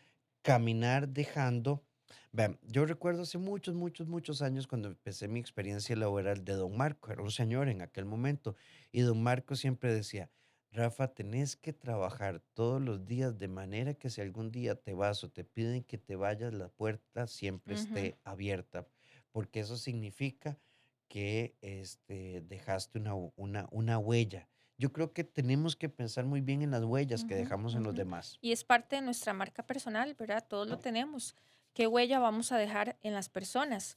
caminar 0.43 1.09
dejando... 1.09 1.83
Vean, 2.31 2.59
yo 2.63 2.87
recuerdo 2.87 3.23
hace 3.23 3.39
muchos, 3.39 3.75
muchos, 3.75 4.07
muchos 4.07 4.43
años 4.43 4.69
cuando 4.69 4.89
empecé 4.89 5.27
mi 5.27 5.41
experiencia 5.41 5.97
laboral 5.97 6.45
de 6.45 6.53
don 6.55 6.77
Marco, 6.77 7.11
era 7.11 7.23
un 7.23 7.31
señor 7.31 7.69
en 7.69 7.83
aquel 7.83 8.05
momento, 8.05 8.57
y 8.91 9.03
don 9.03 9.23
Marco 9.23 9.55
siempre 9.55 9.93
decía, 9.95 10.31
Rafa, 10.75 11.07
tenés 11.07 11.55
que 11.55 11.73
trabajar 11.73 12.41
todos 12.53 12.83
los 12.83 13.07
días 13.07 13.39
de 13.39 13.47
manera 13.47 13.95
que 13.95 14.11
si 14.11 14.21
algún 14.21 14.51
día 14.51 14.75
te 14.75 14.93
vas 14.93 15.23
o 15.23 15.31
te 15.31 15.45
piden 15.45 15.85
que 15.85 15.99
te 15.99 16.17
vayas, 16.17 16.53
la 16.53 16.69
puerta 16.69 17.29
siempre 17.29 17.75
esté 17.75 18.19
abierta, 18.25 18.85
porque 19.31 19.61
eso 19.61 19.77
significa 19.77 20.59
que 21.07 21.55
este, 21.61 22.41
dejaste 22.41 22.99
una, 22.99 23.15
una, 23.37 23.69
una 23.71 23.99
huella. 23.99 24.49
Yo 24.77 24.93
creo 24.93 25.13
que 25.13 25.23
tenemos 25.23 25.77
que 25.77 25.89
pensar 25.89 26.25
muy 26.25 26.41
bien 26.41 26.61
en 26.61 26.73
las 26.73 26.83
huellas 26.83 27.25
que 27.25 27.37
dejamos 27.37 27.77
en 27.77 27.85
los 27.85 27.95
demás. 27.95 28.37
Y 28.41 28.51
es 28.51 28.65
parte 28.65 28.97
de 28.97 29.03
nuestra 29.03 29.33
marca 29.33 29.63
personal, 29.65 30.15
¿verdad? 30.15 30.45
Todos 30.49 30.69
lo 30.69 30.81
tenemos. 30.81 31.37
qué 31.73 31.87
huella 31.87 32.19
vamos 32.19 32.51
a 32.51 32.59
dejar 32.59 32.99
en 33.03 33.15
las 33.15 33.29
personas 33.29 33.97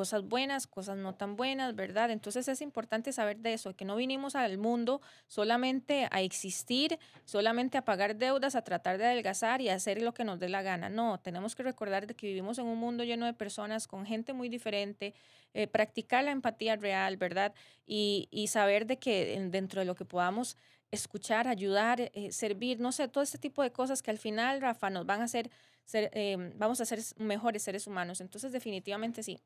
cosas 0.00 0.26
buenas, 0.26 0.66
cosas 0.66 0.96
no 0.96 1.14
tan 1.14 1.36
buenas, 1.36 1.76
¿verdad? 1.76 2.10
Entonces 2.10 2.48
es 2.48 2.62
importante 2.62 3.12
saber 3.12 3.36
de 3.40 3.52
eso, 3.52 3.76
que 3.76 3.84
no 3.84 3.96
vinimos 3.96 4.34
al 4.34 4.56
mundo 4.56 5.02
solamente 5.26 6.08
a 6.10 6.22
existir, 6.22 6.98
solamente 7.26 7.76
a 7.76 7.84
pagar 7.84 8.16
deudas, 8.16 8.54
a 8.54 8.62
tratar 8.62 8.96
de 8.96 9.04
adelgazar 9.04 9.60
y 9.60 9.68
a 9.68 9.74
hacer 9.74 10.00
lo 10.00 10.14
que 10.14 10.24
nos 10.24 10.40
dé 10.40 10.48
la 10.48 10.62
gana. 10.62 10.88
No, 10.88 11.20
tenemos 11.20 11.54
que 11.54 11.64
recordar 11.64 12.06
de 12.06 12.14
que 12.14 12.28
vivimos 12.28 12.58
en 12.58 12.64
un 12.64 12.78
mundo 12.78 13.04
lleno 13.04 13.26
de 13.26 13.34
personas 13.34 13.86
con 13.86 14.06
gente 14.06 14.32
muy 14.32 14.48
diferente, 14.48 15.12
eh, 15.52 15.66
practicar 15.66 16.24
la 16.24 16.30
empatía 16.30 16.76
real, 16.76 17.18
¿verdad? 17.18 17.52
Y, 17.84 18.26
y, 18.30 18.46
saber 18.46 18.86
de 18.86 18.98
que 18.98 19.38
dentro 19.50 19.80
de 19.80 19.84
lo 19.84 19.94
que 19.94 20.06
podamos 20.06 20.56
escuchar, 20.90 21.46
ayudar, 21.46 22.00
eh, 22.00 22.32
servir, 22.32 22.80
no 22.80 22.90
sé, 22.90 23.06
todo 23.08 23.22
este 23.22 23.36
tipo 23.36 23.62
de 23.62 23.70
cosas 23.70 24.00
que 24.00 24.10
al 24.10 24.18
final, 24.18 24.62
Rafa, 24.62 24.88
nos 24.88 25.04
van 25.04 25.20
a 25.20 25.24
hacer, 25.24 25.50
ser, 25.84 26.10
eh, 26.14 26.54
vamos 26.56 26.80
a 26.80 26.86
ser 26.86 27.00
mejores 27.18 27.62
seres 27.62 27.86
humanos. 27.86 28.22
Entonces, 28.22 28.50
definitivamente 28.50 29.22
sí, 29.22 29.42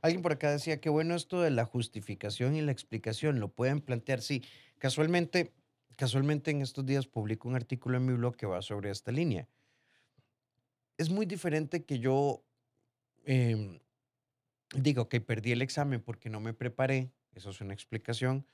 Alguien 0.00 0.22
por 0.22 0.32
acá 0.32 0.50
decía 0.50 0.80
que 0.80 0.88
bueno 0.88 1.14
esto 1.14 1.40
de 1.40 1.50
la 1.50 1.64
justificación 1.64 2.56
y 2.56 2.60
la 2.60 2.72
explicación, 2.72 3.40
lo 3.40 3.48
pueden 3.48 3.80
plantear. 3.80 4.22
Sí, 4.22 4.42
casualmente, 4.78 5.52
casualmente 5.96 6.50
en 6.50 6.62
estos 6.62 6.86
días 6.86 7.06
publico 7.06 7.48
un 7.48 7.56
artículo 7.56 7.96
en 7.96 8.06
mi 8.06 8.14
blog 8.14 8.36
que 8.36 8.46
va 8.46 8.62
sobre 8.62 8.90
esta 8.90 9.12
línea. 9.12 9.48
Es 10.96 11.10
muy 11.10 11.26
diferente 11.26 11.84
que 11.84 11.98
yo 11.98 12.42
em, 13.24 13.78
digo 14.74 15.08
que 15.08 15.20
perdí 15.20 15.52
el 15.52 15.62
examen 15.62 16.00
porque 16.00 16.30
no 16.30 16.40
me 16.40 16.54
preparé, 16.54 17.10
eso 17.34 17.50
es 17.50 17.60
una 17.60 17.74
explicación, 17.74 18.46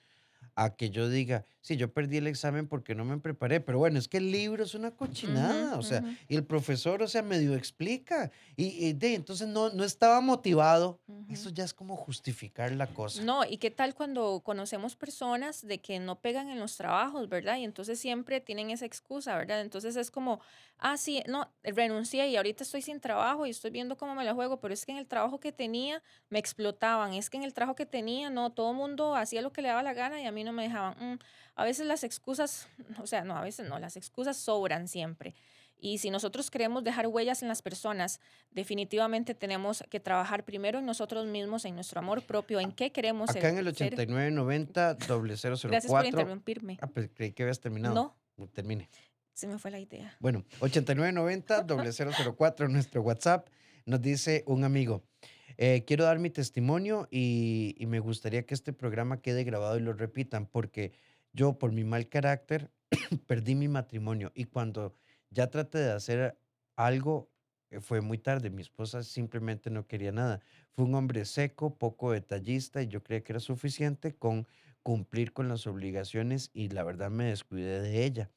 a 0.55 0.77
que 0.77 0.91
yo 0.91 1.09
diga, 1.09 1.45
sí, 1.61 1.77
yo 1.77 1.93
perdí 1.93 2.19
el 2.19 2.27
examen 2.27 2.69
porque 2.69 2.95
no 2.95 3.05
me 3.05 3.19
preparé, 3.19 3.61
pero 3.61 3.79
bueno, 3.79 3.99
es 3.99 4.09
que 4.09 4.19
el 4.19 4.31
libro 4.31 4.65
es 4.65 4.75
una 4.75 4.91
cochinada, 4.91 5.77
o 5.79 5.83
sea, 5.83 6.03
y 6.29 6.37
el 6.37 6.45
profesor, 6.45 7.03
o 7.03 7.09
sea, 7.09 7.23
medio 7.23 7.55
explica, 7.55 8.31
y, 8.57 8.93
de, 8.93 9.15
entonces 9.15 9.49
no, 9.49 9.71
no 9.71 9.85
estaba 9.85 10.21
motivado, 10.21 11.01
eso 11.31 11.51
ya 11.51 11.65
es 11.65 11.73
como 11.73 11.97
justificar 11.97 12.71
la 12.73 12.87
cosa. 12.87 13.23
No, 13.23 13.45
y 13.45 13.57
qué 13.57 13.71
tal 13.71 13.95
cuando 13.95 14.43
conocemos 14.45 14.97
personas 14.97 15.67
de 15.67 15.81
que 15.81 15.99
no 15.99 16.21
pegan 16.21 16.49
en 16.49 16.61
los 16.61 16.77
trabajos, 16.77 17.29
¿verdad? 17.29 17.57
Y 17.57 17.65
entonces 17.65 17.99
siempre 17.99 18.41
tienen 18.41 18.71
esa 18.71 18.85
excusa, 18.87 19.37
¿verdad? 19.37 19.61
Entonces 19.61 19.97
es 19.97 20.11
como, 20.11 20.41
ah, 20.79 20.97
sí, 20.97 21.23
no, 21.27 21.51
renuncié 21.63 22.29
y 22.29 22.37
ahorita 22.37 22.63
estoy 22.63 22.83
sin 22.83 23.01
trabajo 23.01 23.47
y 23.47 23.51
estoy 23.51 23.71
viendo 23.71 23.97
cómo 23.97 24.15
me 24.15 24.25
la 24.25 24.35
juego, 24.35 24.61
pero 24.61 24.75
es 24.75 24.85
que 24.85 24.93
en 24.93 24.99
el 24.99 25.07
trabajo 25.07 25.41
que 25.41 25.53
tenía 25.53 26.03
me 26.29 26.39
explotaban, 26.39 27.15
es 27.15 27.31
que 27.31 27.37
en 27.37 27.45
el 27.45 27.55
trabajo 27.55 27.75
que 27.75 27.87
tenía, 27.87 28.31
no, 28.31 28.53
todo 28.53 28.71
el 28.71 28.77
mundo 28.77 29.15
hacía 29.17 29.41
lo 29.41 29.53
que 29.53 29.63
le 29.63 29.69
daba 29.69 29.83
la 29.83 29.95
gana 29.95 30.21
y 30.21 30.27
a 30.27 30.33
mí 30.35 30.45
no 30.45 30.53
me 30.53 30.65
dejaban. 30.65 30.97
Mm, 31.01 31.19
a 31.55 31.65
veces 31.65 31.87
las 31.87 32.05
excusas, 32.05 32.69
o 33.03 33.07
sea, 33.07 33.25
no, 33.25 33.37
a 33.37 33.43
veces 33.43 33.69
no, 33.69 33.79
las 33.79 33.97
excusas 33.97 34.37
sobran 34.37 34.89
siempre. 34.89 35.35
Y 35.79 35.99
si 35.99 36.11
nosotros 36.11 36.51
queremos 36.51 36.83
dejar 36.83 37.09
huellas 37.09 37.43
en 37.43 37.49
las 37.49 37.61
personas, 37.61 38.21
definitivamente 38.53 39.35
tenemos 39.35 39.85
que 39.91 40.01
trabajar 40.01 40.45
primero 40.45 40.79
en 40.79 40.87
nosotros 40.87 41.27
mismos, 41.27 41.65
en 41.67 41.75
nuestro 41.75 41.99
amor 41.99 42.23
propio, 42.23 42.59
en 42.61 42.73
qué 42.73 42.91
queremos 42.91 43.29
Acá 43.29 43.51
en 43.51 43.59
el 43.59 43.69
8990 43.69 44.97
004. 44.99 45.69
Gracias 45.69 45.93
por 45.93 46.07
interrumpirme. 46.07 46.79
Ah, 46.81 46.87
pues 46.87 47.11
creí 47.13 47.33
que 47.33 47.43
habías 47.43 47.61
terminado. 47.61 47.95
No. 48.37 48.47
Termine. 48.55 48.89
Se 49.35 49.47
me 49.47 49.59
fue 49.59 49.71
la 49.71 49.79
idea. 49.79 50.17
Bueno, 50.21 50.45
8990 50.61 51.67
004 52.35 52.69
nuestro 52.69 53.03
WhatsApp. 53.03 53.49
Nos 53.85 54.01
dice 54.01 54.43
un 54.47 54.65
amigo. 54.65 55.03
Eh, 55.57 55.85
quiero 55.87 56.05
dar 56.05 56.19
mi 56.19 56.31
testimonio 56.31 57.09
y, 57.11 57.77
me 57.89 58.01
gustaría 58.01 58.45
que 58.47 58.55
este 58.55 58.73
programa 58.73 59.21
quede 59.21 59.45
grabado 59.45 59.77
y 59.77 59.81
lo 59.81 59.93
repitan, 59.93 60.47
porque 60.47 60.93
yo 61.33 61.59
por 61.59 61.73
mi 61.73 61.85
mal 61.85 62.09
carácter 62.09 62.71
perdí 63.27 63.55
mi 63.55 63.69
matrimonio 63.69 64.33
y 64.35 64.45
cuando 64.45 64.95
ya 65.31 65.51
traté 65.51 65.79
de 65.79 65.93
hacer 65.93 66.39
algo 66.77 67.31
eh, 67.71 67.81
fue 67.81 68.01
muy 68.01 68.19
tarde. 68.19 68.51
Mi 68.51 68.63
esposa 68.63 69.03
simplemente 69.03 69.71
no 69.71 69.87
quería 69.87 70.13
nada. 70.13 70.41
Fue 70.73 70.85
un 70.85 70.95
hombre 70.95 71.25
seco, 71.25 71.77
poco 71.77 72.13
detallista 72.13 72.83
y 72.83 72.89
yo 72.89 73.03
creía 73.03 73.23
que 73.23 73.33
era 73.33 73.41
suficiente 73.41 74.15
con 74.15 74.47
cumplir 74.83 75.33
con 75.33 75.49
las 75.49 75.67
obligaciones 75.67 76.51
y 76.53 76.69
la 76.69 76.85
verdad 76.85 77.11
me 77.11 77.25
descuidé 77.25 77.81
de 77.81 78.05
ella. 78.05 78.31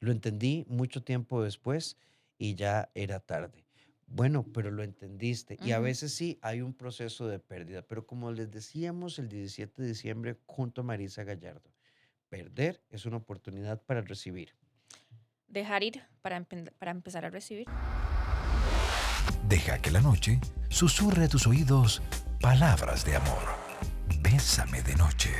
Lo 0.00 0.12
entendí 0.12 0.64
mucho 0.68 1.02
tiempo 1.02 1.42
después 1.42 1.96
y 2.38 2.54
ya 2.54 2.90
era 2.94 3.20
tarde. 3.20 3.67
Bueno, 4.10 4.44
pero 4.54 4.70
lo 4.70 4.82
entendiste. 4.82 5.58
Y 5.62 5.72
a 5.72 5.78
veces 5.78 6.14
sí 6.14 6.38
hay 6.42 6.62
un 6.62 6.72
proceso 6.72 7.28
de 7.28 7.38
pérdida. 7.38 7.82
Pero 7.82 8.06
como 8.06 8.32
les 8.32 8.50
decíamos 8.50 9.18
el 9.18 9.28
17 9.28 9.82
de 9.82 9.88
diciembre 9.88 10.36
junto 10.46 10.80
a 10.80 10.84
Marisa 10.84 11.24
Gallardo, 11.24 11.70
perder 12.28 12.82
es 12.90 13.06
una 13.06 13.18
oportunidad 13.18 13.82
para 13.82 14.00
recibir. 14.00 14.54
Dejar 15.46 15.82
ir 15.82 16.02
para, 16.22 16.44
para 16.78 16.90
empezar 16.90 17.24
a 17.24 17.30
recibir. 17.30 17.66
Deja 19.48 19.78
que 19.80 19.90
la 19.90 20.00
noche 20.00 20.40
susurre 20.68 21.24
a 21.24 21.28
tus 21.28 21.46
oídos 21.46 22.02
palabras 22.40 23.04
de 23.04 23.16
amor. 23.16 23.42
Bésame 24.22 24.82
de 24.82 24.94
noche. 24.96 25.30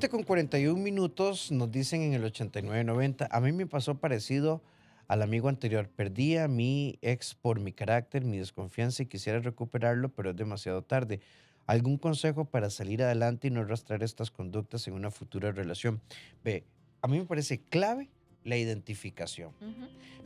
7 0.00 0.10
con 0.10 0.22
41 0.22 0.80
minutos 0.80 1.50
nos 1.50 1.72
dicen 1.72 2.02
en 2.02 2.14
el 2.14 2.22
89-90. 2.22 3.26
A 3.32 3.40
mí 3.40 3.50
me 3.50 3.66
pasó 3.66 3.96
parecido 3.96 4.62
al 5.08 5.22
amigo 5.22 5.48
anterior. 5.48 5.88
Perdí 5.88 6.36
a 6.36 6.46
mi 6.46 7.00
ex 7.02 7.34
por 7.34 7.58
mi 7.58 7.72
carácter, 7.72 8.24
mi 8.24 8.38
desconfianza 8.38 9.02
y 9.02 9.06
quisiera 9.06 9.40
recuperarlo, 9.40 10.10
pero 10.10 10.30
es 10.30 10.36
demasiado 10.36 10.82
tarde. 10.82 11.18
¿Algún 11.66 11.98
consejo 11.98 12.44
para 12.44 12.70
salir 12.70 13.02
adelante 13.02 13.48
y 13.48 13.50
no 13.50 13.62
arrastrar 13.62 14.04
estas 14.04 14.30
conductas 14.30 14.86
en 14.86 14.94
una 14.94 15.10
futura 15.10 15.50
relación? 15.50 16.00
Ve, 16.44 16.62
a 17.02 17.08
mí 17.08 17.18
me 17.18 17.24
parece 17.24 17.58
clave 17.58 18.08
la 18.44 18.56
identificación. 18.56 19.50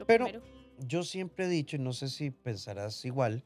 Pero 0.07 0.27
yo 0.87 1.03
siempre 1.03 1.47
he 1.47 1.49
dicho, 1.49 1.77
y 1.77 1.79
no 1.79 1.95
sé 1.95 2.11
si 2.11 2.31
pensarás 2.31 3.07
igual, 3.07 3.43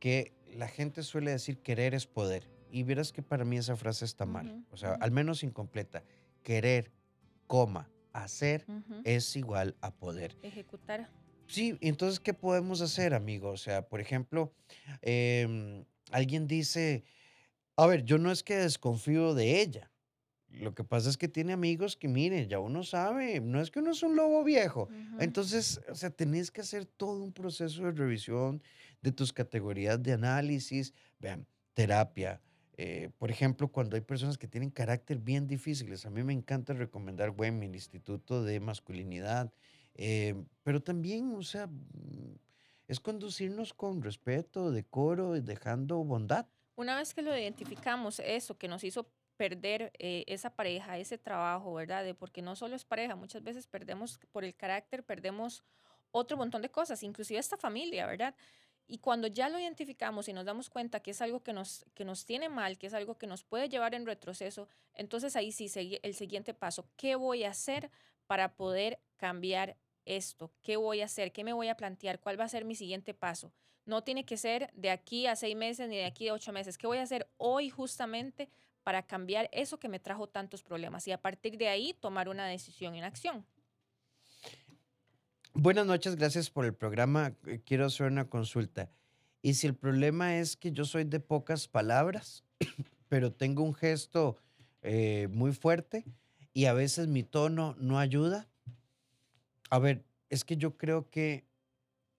que 0.00 0.34
la 0.54 0.68
gente 0.68 1.02
suele 1.02 1.30
decir 1.30 1.56
querer 1.60 1.94
es 1.94 2.06
poder. 2.06 2.46
Y 2.72 2.84
verás 2.84 3.12
que 3.12 3.22
para 3.22 3.44
mí 3.44 3.58
esa 3.58 3.76
frase 3.76 4.06
está 4.06 4.24
mal, 4.24 4.64
o 4.70 4.78
sea, 4.78 4.94
al 4.94 5.10
menos 5.10 5.42
incompleta. 5.42 6.02
Querer, 6.42 6.90
coma, 7.46 7.90
hacer 8.14 8.64
es 9.04 9.36
igual 9.36 9.76
a 9.82 9.94
poder. 9.94 10.36
Ejecutar. 10.42 11.10
Sí, 11.46 11.76
entonces, 11.82 12.18
¿qué 12.18 12.32
podemos 12.32 12.80
hacer, 12.80 13.12
amigo? 13.12 13.50
O 13.50 13.58
sea, 13.58 13.86
por 13.86 14.00
ejemplo, 14.00 14.54
em, 15.02 15.84
alguien 16.10 16.46
dice, 16.46 17.04
a 17.76 17.86
ver, 17.86 18.04
yo 18.04 18.16
no 18.16 18.32
es 18.32 18.42
que 18.42 18.56
desconfío 18.56 19.34
de 19.34 19.60
ella. 19.60 19.90
Lo 20.48 20.74
que 20.74 20.82
pasa 20.82 21.10
es 21.10 21.18
que 21.18 21.28
tiene 21.28 21.52
amigos 21.52 21.94
que, 21.96 22.08
miren, 22.08 22.48
ya 22.48 22.58
uno 22.58 22.84
sabe, 22.84 23.40
no 23.40 23.60
es 23.60 23.70
que 23.70 23.80
uno 23.80 23.90
es 23.90 24.02
un 24.02 24.16
lobo 24.16 24.44
viejo. 24.44 24.88
Entonces, 25.18 25.78
o 25.90 25.94
sea, 25.94 26.08
tenés 26.08 26.50
que 26.50 26.62
hacer 26.62 26.86
todo 26.86 27.22
un 27.22 27.32
proceso 27.32 27.82
de 27.84 27.92
revisión 27.92 28.62
de 29.02 29.12
tus 29.12 29.32
categorías 29.32 30.02
de 30.02 30.12
análisis, 30.12 30.94
vean, 31.20 31.46
terapia, 31.74 32.40
eh, 32.84 33.10
por 33.16 33.30
ejemplo, 33.30 33.68
cuando 33.68 33.94
hay 33.94 34.02
personas 34.02 34.36
que 34.36 34.48
tienen 34.48 34.70
carácter 34.70 35.18
bien 35.18 35.46
difíciles, 35.46 36.04
a 36.04 36.10
mí 36.10 36.24
me 36.24 36.32
encanta 36.32 36.72
recomendar 36.72 37.30
WEM, 37.30 37.62
el 37.62 37.76
Instituto 37.76 38.42
de 38.42 38.58
Masculinidad, 38.58 39.52
eh, 39.94 40.34
pero 40.64 40.82
también, 40.82 41.32
o 41.36 41.44
sea, 41.44 41.68
mm, 41.68 42.38
es 42.88 42.98
conducirnos 42.98 43.72
con 43.72 44.02
respeto, 44.02 44.72
decoro 44.72 45.36
y 45.36 45.40
dejando 45.40 46.02
bondad. 46.02 46.46
Una 46.74 46.96
vez 46.96 47.14
que 47.14 47.22
lo 47.22 47.38
identificamos, 47.38 48.18
eso 48.18 48.58
que 48.58 48.66
nos 48.66 48.82
hizo 48.82 49.06
perder 49.36 49.92
eh, 50.00 50.24
esa 50.26 50.50
pareja, 50.50 50.98
ese 50.98 51.18
trabajo, 51.18 51.74
¿verdad? 51.74 52.02
De, 52.02 52.14
porque 52.14 52.42
no 52.42 52.56
solo 52.56 52.74
es 52.74 52.84
pareja, 52.84 53.14
muchas 53.14 53.44
veces 53.44 53.68
perdemos 53.68 54.18
por 54.32 54.42
el 54.42 54.56
carácter, 54.56 55.04
perdemos 55.04 55.62
otro 56.10 56.36
montón 56.36 56.62
de 56.62 56.68
cosas, 56.68 57.04
inclusive 57.04 57.38
esta 57.38 57.56
familia, 57.56 58.06
¿verdad? 58.06 58.34
Y 58.86 58.98
cuando 58.98 59.26
ya 59.26 59.48
lo 59.48 59.58
identificamos 59.58 60.28
y 60.28 60.32
nos 60.32 60.44
damos 60.44 60.68
cuenta 60.68 61.00
que 61.00 61.12
es 61.12 61.22
algo 61.22 61.42
que 61.42 61.52
nos, 61.52 61.86
que 61.94 62.04
nos 62.04 62.24
tiene 62.24 62.48
mal, 62.48 62.78
que 62.78 62.88
es 62.88 62.94
algo 62.94 63.16
que 63.16 63.26
nos 63.26 63.44
puede 63.44 63.68
llevar 63.68 63.94
en 63.94 64.06
retroceso, 64.06 64.68
entonces 64.94 65.36
ahí 65.36 65.52
sí 65.52 65.70
el 66.02 66.14
siguiente 66.14 66.52
paso, 66.52 66.86
¿qué 66.96 67.14
voy 67.14 67.44
a 67.44 67.50
hacer 67.50 67.90
para 68.26 68.54
poder 68.54 69.00
cambiar 69.16 69.76
esto? 70.04 70.52
¿Qué 70.62 70.76
voy 70.76 71.00
a 71.00 71.06
hacer? 71.06 71.32
¿Qué 71.32 71.44
me 71.44 71.52
voy 71.52 71.68
a 71.68 71.76
plantear? 71.76 72.20
¿Cuál 72.20 72.38
va 72.38 72.44
a 72.44 72.48
ser 72.48 72.64
mi 72.64 72.74
siguiente 72.74 73.14
paso? 73.14 73.52
No 73.84 74.04
tiene 74.04 74.24
que 74.24 74.36
ser 74.36 74.70
de 74.74 74.90
aquí 74.90 75.26
a 75.26 75.36
seis 75.36 75.56
meses 75.56 75.88
ni 75.88 75.96
de 75.96 76.04
aquí 76.04 76.28
a 76.28 76.34
ocho 76.34 76.52
meses. 76.52 76.78
¿Qué 76.78 76.86
voy 76.86 76.98
a 76.98 77.02
hacer 77.02 77.28
hoy 77.36 77.70
justamente 77.70 78.48
para 78.82 79.06
cambiar 79.06 79.48
eso 79.52 79.78
que 79.78 79.88
me 79.88 80.00
trajo 80.00 80.28
tantos 80.28 80.62
problemas? 80.62 81.06
Y 81.08 81.12
a 81.12 81.20
partir 81.20 81.56
de 81.56 81.68
ahí 81.68 81.94
tomar 81.94 82.28
una 82.28 82.46
decisión 82.46 82.94
en 82.94 83.04
acción. 83.04 83.46
Buenas 85.54 85.84
noches, 85.84 86.16
gracias 86.16 86.48
por 86.48 86.64
el 86.64 86.72
programa. 86.72 87.34
Eh, 87.46 87.60
quiero 87.62 87.84
hacer 87.84 88.06
una 88.06 88.30
consulta. 88.30 88.90
Y 89.42 89.52
si 89.52 89.66
el 89.66 89.74
problema 89.74 90.38
es 90.38 90.56
que 90.56 90.72
yo 90.72 90.86
soy 90.86 91.04
de 91.04 91.20
pocas 91.20 91.68
palabras, 91.68 92.42
pero 93.10 93.34
tengo 93.34 93.62
un 93.62 93.74
gesto 93.74 94.38
eh, 94.80 95.28
muy 95.30 95.52
fuerte 95.52 96.06
y 96.54 96.64
a 96.64 96.72
veces 96.72 97.06
mi 97.06 97.22
tono 97.22 97.76
no 97.78 97.98
ayuda. 97.98 98.48
A 99.68 99.78
ver, 99.78 100.06
es 100.30 100.42
que 100.42 100.56
yo 100.56 100.78
creo 100.78 101.10
que 101.10 101.44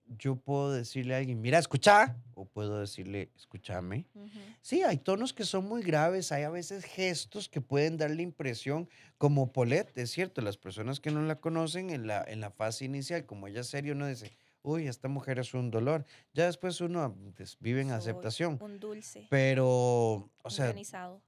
yo 0.06 0.36
puedo 0.36 0.72
decirle 0.72 1.14
a 1.14 1.18
alguien, 1.18 1.40
mira, 1.40 1.58
escucha, 1.58 2.16
o 2.34 2.46
puedo 2.46 2.80
decirle, 2.80 3.30
escúchame. 3.36 4.06
Ujú. 4.14 4.28
Sí, 4.62 4.82
hay 4.82 4.98
tonos 4.98 5.32
que 5.32 5.44
son 5.44 5.66
muy 5.66 5.82
graves, 5.82 6.32
hay 6.32 6.42
a 6.44 6.50
veces 6.50 6.84
gestos 6.84 7.48
que 7.48 7.60
pueden 7.60 7.96
dar 7.96 8.10
la 8.10 8.22
impresión, 8.22 8.88
como 9.18 9.52
Paulette, 9.52 9.96
es 9.98 10.10
cierto, 10.10 10.40
las 10.40 10.56
personas 10.56 11.00
que 11.00 11.10
no 11.10 11.22
la 11.22 11.40
conocen 11.40 11.90
en 11.90 12.06
la, 12.06 12.24
en 12.26 12.40
la 12.40 12.50
fase 12.50 12.84
inicial, 12.84 13.26
como 13.26 13.46
ella 13.48 13.60
es 13.60 13.68
serio, 13.68 13.94
uno 13.94 14.06
dice, 14.06 14.36
uy, 14.62 14.88
esta 14.88 15.08
mujer 15.08 15.38
es 15.38 15.54
un 15.54 15.70
dolor. 15.70 16.04
Ya 16.32 16.46
después 16.46 16.80
uno 16.80 17.14
vive 17.60 17.82
en 17.82 17.88
Soy 17.88 17.98
aceptación. 17.98 18.58
Un 18.60 18.80
dulce. 18.80 19.26
Pero, 19.30 20.30
o 20.42 20.50
sea, 20.50 20.74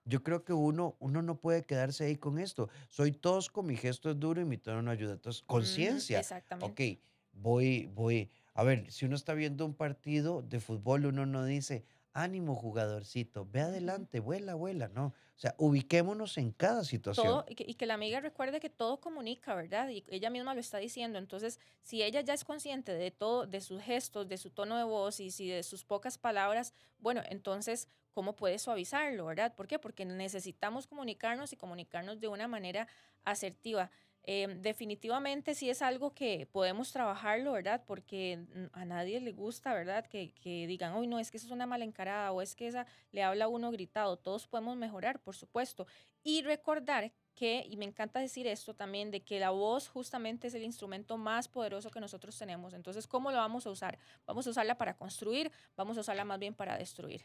yo 0.04 0.22
creo 0.22 0.44
que 0.44 0.52
uno, 0.52 0.96
uno 0.98 1.22
no 1.22 1.38
puede 1.38 1.64
quedarse 1.64 2.04
ahí 2.04 2.16
con 2.16 2.38
esto. 2.38 2.68
Soy 2.88 3.12
tosco, 3.12 3.62
mi 3.62 3.76
gesto 3.76 4.10
es 4.10 4.18
duro 4.18 4.40
y 4.40 4.44
mi 4.44 4.56
tono 4.58 4.82
no 4.82 4.90
ayuda. 4.90 5.12
Entonces, 5.12 5.42
Ujú, 5.42 5.48
conciencia. 5.48 6.18
Exactamente. 6.20 6.98
Ok, 6.98 7.00
voy, 7.32 7.86
voy. 7.94 8.30
A 8.56 8.64
ver, 8.64 8.90
si 8.90 9.04
uno 9.04 9.16
está 9.16 9.34
viendo 9.34 9.66
un 9.66 9.74
partido 9.74 10.40
de 10.40 10.60
fútbol, 10.60 11.04
uno 11.04 11.26
no 11.26 11.44
dice, 11.44 11.84
ánimo 12.14 12.54
jugadorcito, 12.54 13.46
ve 13.46 13.60
adelante, 13.60 14.18
vuela, 14.18 14.54
vuela, 14.54 14.88
no. 14.88 15.08
O 15.08 15.38
sea, 15.38 15.54
ubiquémonos 15.58 16.38
en 16.38 16.52
cada 16.52 16.82
situación. 16.82 17.26
Todo, 17.26 17.44
y, 17.46 17.54
que, 17.54 17.64
y 17.68 17.74
que 17.74 17.84
la 17.84 17.92
amiga 17.92 18.20
recuerde 18.20 18.58
que 18.58 18.70
todo 18.70 18.98
comunica, 18.98 19.54
¿verdad? 19.54 19.90
Y 19.90 20.02
ella 20.08 20.30
misma 20.30 20.54
lo 20.54 20.60
está 20.60 20.78
diciendo. 20.78 21.18
Entonces, 21.18 21.60
si 21.82 22.02
ella 22.02 22.22
ya 22.22 22.32
es 22.32 22.44
consciente 22.44 22.94
de 22.94 23.10
todo, 23.10 23.46
de 23.46 23.60
sus 23.60 23.82
gestos, 23.82 24.26
de 24.26 24.38
su 24.38 24.48
tono 24.48 24.78
de 24.78 24.84
voz 24.84 25.20
y 25.20 25.30
si 25.30 25.48
de 25.48 25.62
sus 25.62 25.84
pocas 25.84 26.16
palabras, 26.16 26.72
bueno, 26.98 27.20
entonces, 27.28 27.88
¿cómo 28.14 28.36
puede 28.36 28.58
suavizarlo, 28.58 29.26
verdad? 29.26 29.54
¿Por 29.54 29.66
qué? 29.66 29.78
Porque 29.78 30.06
necesitamos 30.06 30.86
comunicarnos 30.86 31.52
y 31.52 31.56
comunicarnos 31.58 32.18
de 32.20 32.28
una 32.28 32.48
manera 32.48 32.88
asertiva. 33.26 33.90
Em, 34.28 34.60
definitivamente 34.60 35.54
sí 35.54 35.70
es 35.70 35.82
algo 35.82 36.12
que 36.12 36.48
podemos 36.50 36.90
trabajarlo, 36.90 37.52
¿verdad? 37.52 37.84
Porque 37.86 38.44
a 38.72 38.84
nadie 38.84 39.20
le 39.20 39.30
gusta, 39.30 39.72
¿verdad? 39.72 40.04
Que, 40.04 40.32
que 40.34 40.66
digan, 40.66 40.94
hoy 40.94 41.06
no, 41.06 41.20
es 41.20 41.30
que 41.30 41.36
esa 41.36 41.46
es 41.46 41.52
una 41.52 41.64
mala 41.64 41.84
encarada 41.84 42.32
o 42.32 42.42
es 42.42 42.56
que 42.56 42.66
esa 42.66 42.86
le 43.12 43.22
habla 43.22 43.44
a 43.44 43.48
uno 43.48 43.70
gritado. 43.70 44.16
Todos 44.16 44.48
podemos 44.48 44.76
mejorar, 44.76 45.20
por 45.20 45.36
supuesto. 45.36 45.86
Y 46.24 46.42
recordar 46.42 47.12
que, 47.36 47.64
y 47.70 47.76
me 47.76 47.84
encanta 47.84 48.18
decir 48.18 48.48
esto 48.48 48.74
también, 48.74 49.12
de 49.12 49.22
que 49.22 49.38
la 49.38 49.50
voz 49.50 49.86
justamente 49.86 50.48
es 50.48 50.54
el 50.54 50.64
instrumento 50.64 51.16
más 51.16 51.46
poderoso 51.46 51.92
que 51.92 52.00
nosotros 52.00 52.36
tenemos. 52.36 52.74
Entonces, 52.74 53.06
¿cómo 53.06 53.30
lo 53.30 53.36
vamos 53.36 53.64
a 53.66 53.70
usar? 53.70 53.96
Vamos 54.26 54.44
a 54.48 54.50
usarla 54.50 54.76
para 54.76 54.96
construir, 54.96 55.52
vamos 55.76 55.96
a 55.98 56.00
usarla 56.00 56.24
más 56.24 56.40
bien 56.40 56.54
para 56.54 56.76
destruir. 56.76 57.22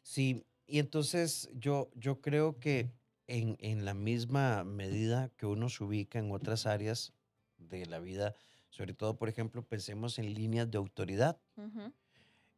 Sí, 0.00 0.46
y 0.66 0.78
entonces 0.78 1.50
yo, 1.52 1.90
yo 1.94 2.22
creo 2.22 2.58
que 2.58 2.88
en, 3.26 3.56
en 3.60 3.84
la 3.84 3.94
misma 3.94 4.64
medida 4.64 5.30
que 5.36 5.46
uno 5.46 5.68
se 5.68 5.84
ubica 5.84 6.18
en 6.18 6.30
otras 6.32 6.66
áreas 6.66 7.12
de 7.58 7.86
la 7.86 7.98
vida, 7.98 8.34
sobre 8.70 8.94
todo, 8.94 9.16
por 9.16 9.28
ejemplo, 9.28 9.62
pensemos 9.62 10.18
en 10.18 10.34
líneas 10.34 10.70
de 10.70 10.78
autoridad. 10.78 11.38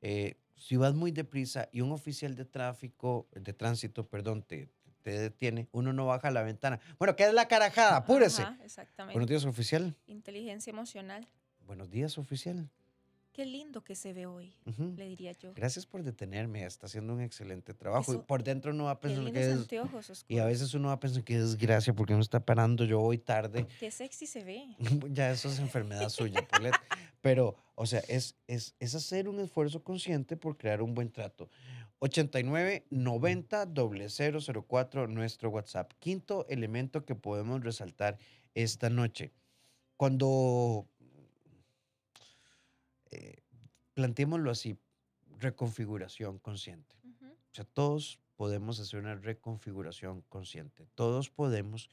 Eh, 0.00 0.37
si 0.57 0.76
vas 0.76 0.94
muy 0.94 1.12
deprisa 1.12 1.68
y 1.72 1.81
un 1.81 1.92
oficial 1.92 2.35
de 2.35 2.44
tráfico, 2.44 3.28
de 3.33 3.52
tránsito, 3.52 4.09
perdón, 4.09 4.42
te, 4.42 4.68
te 5.02 5.18
detiene, 5.18 5.68
uno 5.72 5.92
no 5.92 6.07
baja 6.07 6.31
la 6.31 6.42
ventana. 6.42 6.81
Bueno, 6.98 7.14
¿qué 7.16 7.24
es 7.24 7.33
la 7.33 7.46
carajada? 7.48 7.96
Apúrese. 7.98 8.42
Ajá, 8.42 8.59
exactamente. 8.64 9.14
Buenos 9.14 9.28
días, 9.28 9.44
oficial. 9.44 9.96
Inteligencia 10.07 10.70
emocional. 10.70 11.28
Buenos 11.66 11.90
días, 11.90 12.18
oficial. 12.18 12.68
Qué 13.32 13.46
lindo 13.46 13.84
que 13.84 13.94
se 13.94 14.12
ve 14.12 14.26
hoy, 14.26 14.52
Ujú. 14.66 14.94
le 14.96 15.06
diría 15.06 15.32
yo. 15.32 15.52
Gracias 15.54 15.86
por 15.86 16.02
detenerme, 16.02 16.64
está 16.64 16.86
haciendo 16.86 17.12
un 17.14 17.20
excelente 17.20 17.72
trabajo. 17.72 18.12
y 18.12 18.16
Eso- 18.16 18.26
por 18.26 18.42
dentro 18.42 18.72
uno 18.72 18.84
va 18.84 18.98
pensando 19.00 19.30
lindos 19.30 19.66
que 19.68 19.76
es... 19.78 20.24
Y 20.28 20.38
a 20.38 20.44
veces 20.44 20.74
uno 20.74 20.88
va 20.88 20.94
a 20.94 21.00
pensar 21.00 21.22
que 21.22 21.38
desgracia 21.38 21.94
porque 21.94 22.14
me 22.14 22.20
está 22.20 22.40
parando 22.44 22.84
yo 22.84 23.00
hoy 23.00 23.18
tarde. 23.18 23.66
Qué 23.78 23.90
sexy 23.92 24.26
se 24.26 24.42
ve. 24.42 24.66
ya 25.12 25.30
eso 25.30 25.48
es 25.48 25.58
enfermedad 25.60 26.08
suya, 26.08 26.46
Paulette. 26.48 26.74
Pero, 27.20 27.56
o 27.76 27.86
sea, 27.86 28.00
es, 28.08 28.36
es, 28.48 28.74
es 28.80 28.94
hacer 28.94 29.28
un 29.28 29.38
esfuerzo 29.40 29.82
consciente 29.84 30.36
por 30.36 30.56
crear 30.56 30.82
un 30.82 30.94
buen 30.94 31.10
trato. 31.10 31.48
89 32.00 32.86
90 32.90 33.66
0004 33.74 35.06
nuestro 35.08 35.50
WhatsApp. 35.50 35.92
Quinto 35.98 36.46
elemento 36.48 37.04
que 37.04 37.14
podemos 37.14 37.62
resaltar 37.62 38.18
esta 38.54 38.88
noche. 38.90 39.32
Cuando 39.96 40.86
eh, 43.10 43.42
planteémoslo 43.94 44.50
así, 44.50 44.78
reconfiguración 45.38 46.38
consciente. 46.38 46.96
O 47.22 47.54
sea, 47.54 47.64
todos 47.64 48.20
podemos 48.36 48.78
hacer 48.78 49.00
una 49.00 49.16
reconfiguración 49.16 50.22
consciente. 50.28 50.86
Todos 50.94 51.30
podemos. 51.30 51.90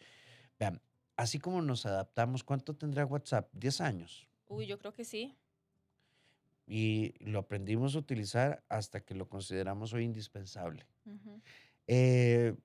Vean, 0.59 0.81
así 1.15 1.39
como 1.39 1.61
nos 1.61 1.85
adaptamos, 1.85 2.43
¿cuánto 2.43 2.75
tendrá 2.75 3.05
WhatsApp? 3.05 3.49
10 3.53 3.81
años. 3.81 4.27
Uy, 4.47 4.67
yo 4.67 4.77
creo 4.77 4.93
que 4.93 5.05
sí. 5.05 5.35
Y 6.67 7.13
lo 7.19 7.39
aprendimos 7.39 7.95
a 7.95 7.99
utilizar 7.99 8.63
hasta 8.69 9.01
que 9.01 9.15
lo 9.15 9.27
consideramos 9.27 9.93
hoy 9.93 10.03
indispensable. 10.03 10.85
Eh, 11.87 12.55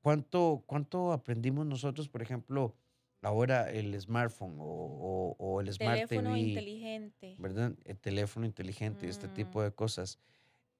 ¿cuánto, 0.00 0.62
¿Cuánto 0.66 1.12
aprendimos 1.12 1.66
nosotros, 1.66 2.08
por 2.08 2.22
ejemplo, 2.22 2.74
ahora 3.22 3.70
el 3.70 3.98
smartphone 4.00 4.56
o, 4.58 4.64
o- 4.64 5.36
o 5.38 5.60
el 5.60 5.72
Smart 5.72 5.94
Teléfono 6.08 6.30
TV? 6.34 6.38
inteligente. 6.40 7.34
¿verdad? 7.38 7.72
El 7.84 7.98
teléfono 7.98 8.46
inteligente, 8.46 9.08
este 9.08 9.28
tipo 9.28 9.60
Mm. 9.60 9.64
de 9.64 9.72
cosas. 9.72 10.18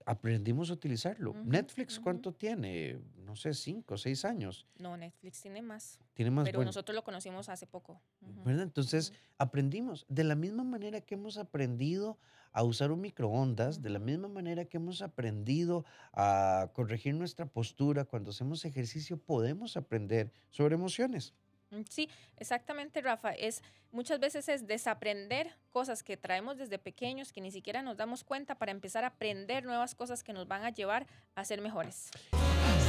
Aprendimos 0.04 0.70
a 0.70 0.74
utilizarlo. 0.74 1.30
Ujú, 1.32 1.42
Netflix, 1.44 1.94
ujú. 1.96 2.04
¿cuánto 2.04 2.32
tiene? 2.32 3.00
No 3.16 3.34
sé, 3.34 3.52
cinco 3.54 3.94
o 3.94 3.98
seis 3.98 4.24
años. 4.24 4.68
No, 4.78 4.96
Netflix 4.96 5.40
tiene 5.42 5.62
más. 5.62 5.98
Tiene 6.14 6.30
más 6.30 6.44
Pero 6.44 6.58
bueno, 6.58 6.68
nosotros 6.68 6.94
lo 6.94 7.02
conocimos 7.02 7.48
hace 7.48 7.66
poco. 7.66 8.00
Ujú, 8.20 8.44
¿verdad? 8.44 8.62
Entonces, 8.62 9.12
aprendimos. 9.36 10.06
De 10.08 10.22
la 10.22 10.36
misma 10.36 10.62
manera 10.62 11.00
que 11.00 11.16
hemos 11.16 11.38
aprendido 11.38 12.18
a 12.52 12.62
usar 12.62 12.92
un 12.92 13.00
microondas, 13.00 13.82
de 13.82 13.90
la 13.90 13.98
misma 13.98 14.28
manera 14.28 14.64
que 14.66 14.76
hemos 14.76 15.02
aprendido 15.02 15.84
a 16.12 16.70
corregir 16.72 17.14
nuestra 17.14 17.46
postura 17.46 18.04
cuando 18.04 18.30
hacemos 18.30 18.64
ejercicio, 18.64 19.18
podemos 19.18 19.76
aprender 19.76 20.32
sobre 20.50 20.76
emociones. 20.76 21.34
Mm, 21.70 21.82
Sí, 21.88 22.08
exactamente, 22.36 23.00
Rafa. 23.00 23.32
Es 23.32 23.62
muchas 23.90 24.20
veces 24.20 24.48
es 24.48 24.66
desaprender 24.66 25.56
cosas 25.70 26.02
que 26.02 26.16
traemos 26.16 26.58
desde 26.58 26.78
pequeños 26.78 27.32
que 27.32 27.40
ni 27.40 27.50
siquiera 27.50 27.82
nos 27.82 27.96
damos 27.96 28.24
cuenta 28.24 28.56
para 28.56 28.72
empezar 28.72 29.04
a 29.04 29.08
aprender 29.08 29.64
nuevas 29.64 29.94
cosas 29.94 30.22
que 30.22 30.32
nos 30.32 30.46
van 30.48 30.64
a 30.64 30.70
llevar 30.70 31.06
a 31.34 31.44
ser 31.44 31.60
mejores. 31.60 32.10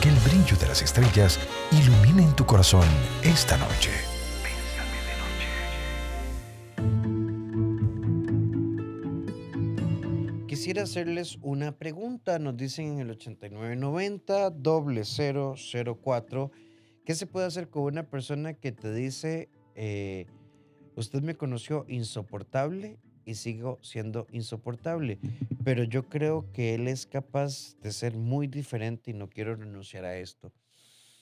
Que 0.02 0.10
el 0.10 0.16
brillo 0.16 0.58
de 0.58 0.68
las 0.68 0.82
estrellas 0.82 1.40
ilumine 1.72 2.24
en 2.24 2.36
tu 2.36 2.46
corazón 2.46 2.88
esta 3.24 3.58
noche. 3.58 3.92
Quisiera 10.48 10.84
hacerles 10.84 11.38
una 11.42 11.72
pregunta. 11.72 12.40
Nos 12.40 12.58
dicen 12.58 12.94
en 12.94 13.00
el 13.02 13.12
8990 13.12 14.52
0004 15.56 16.52
¿Qué 17.08 17.16
se 17.16 17.26
puede 17.26 17.46
hacer 17.46 17.70
con 17.70 17.84
una 17.84 18.04
persona 18.04 18.54
que 18.54 18.74
te 18.74 18.94
dice, 18.94 19.48
eh, 19.76 20.26
usted 20.98 21.22
me 21.22 21.36
conoció 21.36 21.86
insoportable 21.88 22.98
y 23.24 23.36
sigo 23.36 23.80
siendo 23.82 24.28
insoportable, 24.34 25.18
pero 25.64 25.86
yo 25.86 26.04
creo 26.10 26.52
que 26.52 26.76
él 26.76 26.90
es 26.90 27.06
capaz 27.06 27.78
de 27.82 27.94
ser 27.94 28.18
muy 28.18 28.48
diferente 28.48 29.12
y 29.12 29.14
no 29.14 29.30
quiero 29.30 29.56
renunciar 29.56 30.04
a 30.04 30.18
esto? 30.18 30.52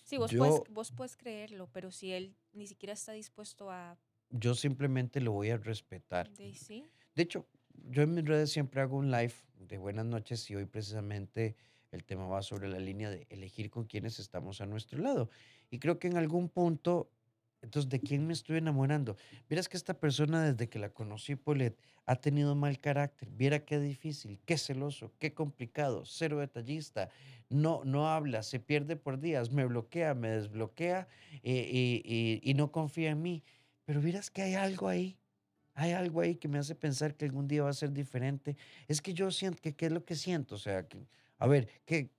Sí, 0.03 0.17
vos, 0.17 0.31
Yo- 0.31 0.39
puedes, 0.39 0.63
vos 0.71 0.91
puedes 0.91 1.15
creerlo, 1.15 1.69
pero 1.71 1.91
si 1.91 2.13
él 2.13 2.35
ni 2.53 2.65
siquiera 2.65 2.93
está 2.93 3.11
dispuesto 3.11 3.69
a... 3.69 3.95
Yo 4.31 4.55
simplemente 4.55 5.21
lo 5.21 5.33
voy 5.33 5.51
a 5.51 5.57
respetar. 5.57 6.31
de- 6.31 6.55
sí, 6.55 6.83
De 7.13 7.21
hecho, 7.21 7.45
yo 7.91 8.01
en 8.01 8.15
mis 8.15 8.25
redes 8.25 8.49
siempre 8.51 8.81
hago 8.81 8.97
un 8.97 9.11
live 9.11 9.35
de 9.59 9.77
buenas 9.77 10.07
noches 10.07 10.49
y 10.49 10.55
hoy 10.55 10.65
precisamente 10.65 11.55
el 11.95 12.03
tema 12.03 12.27
va 12.27 12.41
sobre 12.41 12.67
la 12.67 12.79
línea 12.79 13.09
de 13.09 13.25
elegir 13.29 13.69
con 13.69 13.85
quienes 13.85 14.19
estamos 14.19 14.61
a 14.61 14.65
nuestro 14.65 14.99
lado. 14.99 15.29
Y 15.71 15.79
creo 15.79 15.97
que 15.99 16.07
en 16.07 16.17
algún 16.17 16.49
punto, 16.49 17.09
entonces, 17.61 17.89
¿de 17.89 17.99
quién 17.99 18.27
me 18.27 18.33
estoy 18.33 18.57
enamorando? 18.57 19.17
Verás 19.49 19.67
que 19.67 19.77
esta 19.77 19.99
persona 19.99 20.43
desde 20.51 20.69
que 20.69 20.77
la 20.77 20.89
conocí, 20.89 21.35
Paulette, 21.35 21.79
ha 22.05 22.15
tenido 22.17 22.53
mal 22.53 22.79
carácter. 22.79 23.29
Viera 23.31 23.65
qué 23.65 23.79
difícil, 23.79 24.39
qué 24.45 24.57
celoso, 24.57 25.13
qué 25.17 25.33
complicado, 25.33 26.03
cero 26.05 26.39
detallista, 26.39 27.09
no, 27.49 27.81
no 27.83 28.07
habla, 28.09 28.43
se 28.43 28.59
pierde 28.59 28.95
por 28.95 29.19
días, 29.19 29.51
me 29.51 29.65
bloquea, 29.65 30.13
me 30.13 30.29
desbloquea 30.29 31.07
eh, 31.41 31.69
y, 31.71 32.01
y- 32.05 32.39
y 32.43 32.53
no 32.53 32.71
confía 32.71 33.09
en 33.11 33.21
mí. 33.23 33.43
Pero 33.85 34.01
vieras 34.01 34.29
que 34.29 34.43
hay 34.43 34.53
algo 34.53 34.87
ahí. 34.87 35.17
Hay 35.73 35.91
algo 35.91 36.21
ahí 36.21 36.35
que 36.35 36.47
me 36.47 36.57
hace 36.57 36.73
pensar 36.75 37.15
que 37.15 37.25
algún 37.25 37.47
día 37.47 37.63
va 37.63 37.69
a 37.69 37.73
ser 37.73 37.91
diferente. 37.91 38.55
Es 38.87 39.01
que 39.01 39.13
yo 39.13 39.29
siento 39.31 39.61
que, 39.61 39.75
¿qué 39.75 39.87
es 39.87 39.91
lo 39.91 40.05
que 40.05 40.15
siento? 40.15 40.55
O 40.55 40.57
sea, 40.57 40.87
que, 40.87 41.05
a 41.37 41.47
ver, 41.47 41.69
que 41.85 42.11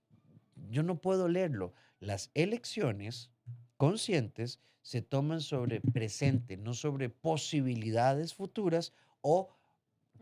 yo 0.70 0.83
no 0.83 1.00
puedo 1.00 1.29
leerlo. 1.29 1.72
Las 2.00 2.31
elecciones 2.35 3.31
conscientes 3.76 4.61
se 4.83 5.02
toman 5.02 5.40
sobre 5.40 5.81
presente, 5.81 6.57
no 6.57 6.74
sobre 6.74 7.09
posibilidades 7.09 8.35
futuras 8.35 8.92
o 9.20 9.50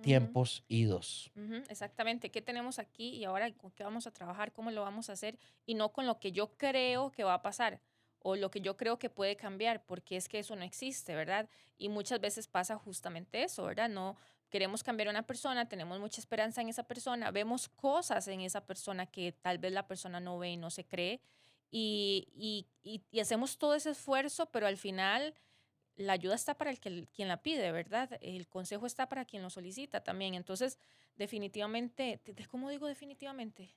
tiempos 0.00 0.64
idos. 0.68 1.30
exactamente. 1.68 2.30
¿Qué 2.30 2.42
tenemos 2.42 2.78
aquí 2.78 3.11
y 3.11 3.24
ahora 3.24 3.52
con 3.54 3.70
qué 3.70 3.85
vamos 3.85 4.07
a 4.07 4.11
trabajar? 4.11 4.52
¿Cómo 4.52 4.70
lo 4.70 4.83
vamos 4.83 5.11
a 5.11 5.14
hacer? 5.14 5.38
Y 5.66 5.74
no 5.74 5.92
con 5.92 6.07
lo 6.07 6.18
que 6.18 6.33
yo 6.33 6.57
creo 6.57 7.11
que 7.11 7.24
va 7.24 7.35
a 7.35 7.42
pasar 7.42 7.80
o 8.20 8.37
lo 8.37 8.50
que 8.50 8.62
yo 8.62 8.76
creo 8.78 8.98
que 8.98 9.11
puede 9.11 9.37
cambiar, 9.37 9.85
porque 9.85 10.16
es 10.16 10.28
que 10.28 10.38
eso 10.38 10.57
no 10.57 10.62
existe, 10.62 11.14
¿verdad? 11.14 11.48
Y 11.76 11.90
muchas 11.90 12.20
veces 12.20 12.48
pasa 12.48 12.78
justamente 12.78 13.42
eso, 13.42 13.64
¿verdad? 13.64 13.90
No 13.90 14.16
queremos 14.55 14.85
cambiar 14.85 15.09
a 15.09 15.11
una 15.11 15.27
persona, 15.27 15.69
tenemos 15.69 15.99
mucha 15.99 16.21
esperanza 16.21 16.61
en 16.61 16.69
esa 16.69 16.85
persona, 16.85 17.33
vemos 17.33 17.69
cosas 17.69 18.29
en 18.29 18.40
esa 18.40 18.64
persona 18.64 19.05
que 19.05 19.33
tal 19.33 19.59
vez 19.59 19.73
la 19.73 19.88
persona 19.88 20.21
no 20.21 20.38
ve 20.38 20.51
y 20.51 20.57
no 20.57 20.71
se 20.71 20.85
cree, 20.85 21.21
y, 21.73 22.29
y, 22.37 23.03
y, 23.11 23.19
hacemos 23.19 23.59
todo 23.59 23.75
ese 23.75 23.90
esfuerzo, 23.90 24.47
pero 24.47 24.69
al 24.69 24.77
final 24.77 25.35
la 25.97 26.12
ayuda 26.12 26.37
está 26.37 26.55
para 26.55 26.71
el 26.71 26.79
que, 26.79 27.09
quien 27.12 27.27
la 27.27 27.43
pide, 27.43 27.73
¿verdad? 27.73 28.17
El 28.21 28.47
consejo 28.47 28.87
está 28.87 29.09
para 29.09 29.25
quien 29.25 29.43
lo 29.43 29.51
solicita 29.51 30.05
también. 30.05 30.35
Entonces, 30.35 30.79
definitivamente, 31.17 32.21
¿cómo 32.49 32.71
digo 32.71 32.87
definitivamente? 32.87 33.75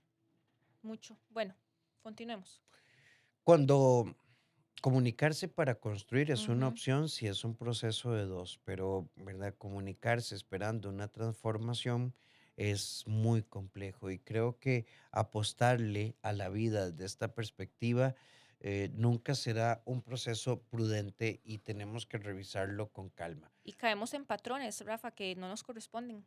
Mucho. 0.83 1.17
Bueno, 1.31 1.55
continuemos. 2.03 2.61
Cuando 3.43 4.15
comunicarse 4.81 5.47
para 5.47 5.75
construir 5.75 6.31
es 6.31 6.47
una 6.47 6.67
opción 6.67 7.09
si 7.09 7.27
es 7.27 7.43
un 7.43 7.55
proceso 7.55 8.11
de 8.11 8.25
dos, 8.25 8.59
pero 8.63 9.09
¿verdad? 9.15 9.53
comunicarse 9.57 10.35
esperando 10.35 10.89
una 10.89 11.07
transformación 11.07 12.13
es 12.55 13.03
muy 13.05 13.43
complejo 13.43 14.09
y 14.09 14.19
creo 14.19 14.57
que 14.59 14.85
apostarle 15.11 16.15
a 16.21 16.33
la 16.33 16.49
vida 16.49 16.91
desde 16.91 17.05
esta 17.05 17.33
perspectiva 17.33 18.15
eh, 18.59 18.89
nunca 18.95 19.35
será 19.35 19.83
un 19.85 20.01
proceso 20.01 20.63
prudente 20.63 21.41
y 21.43 21.59
tenemos 21.59 22.07
que 22.07 22.17
revisarlo 22.17 22.87
con 22.87 23.09
calma. 23.09 23.51
Y 23.63 23.73
caemos 23.73 24.15
en 24.15 24.25
patrones, 24.25 24.83
Rafa, 24.83 25.11
que 25.11 25.35
no 25.35 25.47
nos 25.47 25.63
corresponden. 25.63 26.25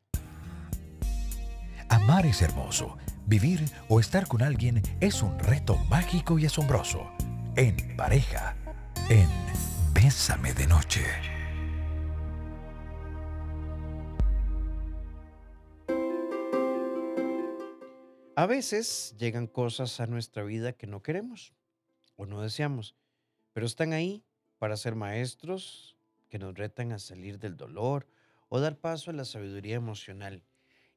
Amar 1.89 2.25
es 2.25 2.41
hermoso. 2.41 2.97
Vivir 3.27 3.61
o 3.89 3.99
estar 3.99 4.29
con 4.29 4.43
alguien 4.43 4.81
es 5.01 5.23
un 5.23 5.37
reto 5.41 5.77
mágico 5.89 6.39
y 6.39 6.47
asombroso. 6.47 7.11
En 7.57 7.77
pareja, 7.97 8.57
en 9.11 9.29
Bésame 9.93 10.55
de 10.55 10.69
Noche. 10.69 11.05
A 18.37 18.47
veces 18.47 19.17
llegan 19.19 19.49
cosas 19.49 19.99
a 19.99 20.07
nuestra 20.07 20.45
vida 20.45 20.75
que 20.75 20.87
no 20.87 21.03
queremos 21.03 21.53
o 22.15 22.25
no 22.25 22.41
deseamos, 22.41 22.95
pero 23.53 23.67
están 23.67 23.93
ahí 23.93 24.25
para 24.59 24.77
ser 24.77 24.95
maestros 24.95 25.97
que 26.29 26.39
nos 26.39 26.55
retan 26.55 26.93
a 26.93 27.01
salir 27.01 27.41
del 27.41 27.57
dolor 27.57 28.07
o 28.49 28.61
dar 28.61 28.79
paso 28.79 29.11
a 29.11 29.15
la 29.15 29.25
sabiduría 29.25 29.75
emocional. 29.75 30.45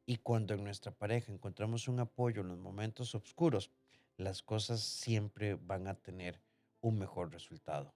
Y 0.05 0.17
cuando 0.17 0.53
en 0.53 0.63
nuestra 0.63 0.91
pareja 0.91 1.31
encontramos 1.31 1.87
un 1.87 1.99
apoyo 1.99 2.41
en 2.41 2.49
los 2.49 2.59
momentos 2.59 3.15
oscuros, 3.15 3.71
las 4.17 4.41
cosas 4.41 4.81
siempre 4.81 5.55
van 5.55 5.87
a 5.87 5.95
tener 5.95 6.41
un 6.81 6.99
mejor 6.99 7.31
resultado. 7.31 7.93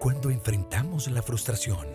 Cuando 0.00 0.30
enfrentamos 0.30 1.10
la 1.10 1.22
frustración, 1.22 1.88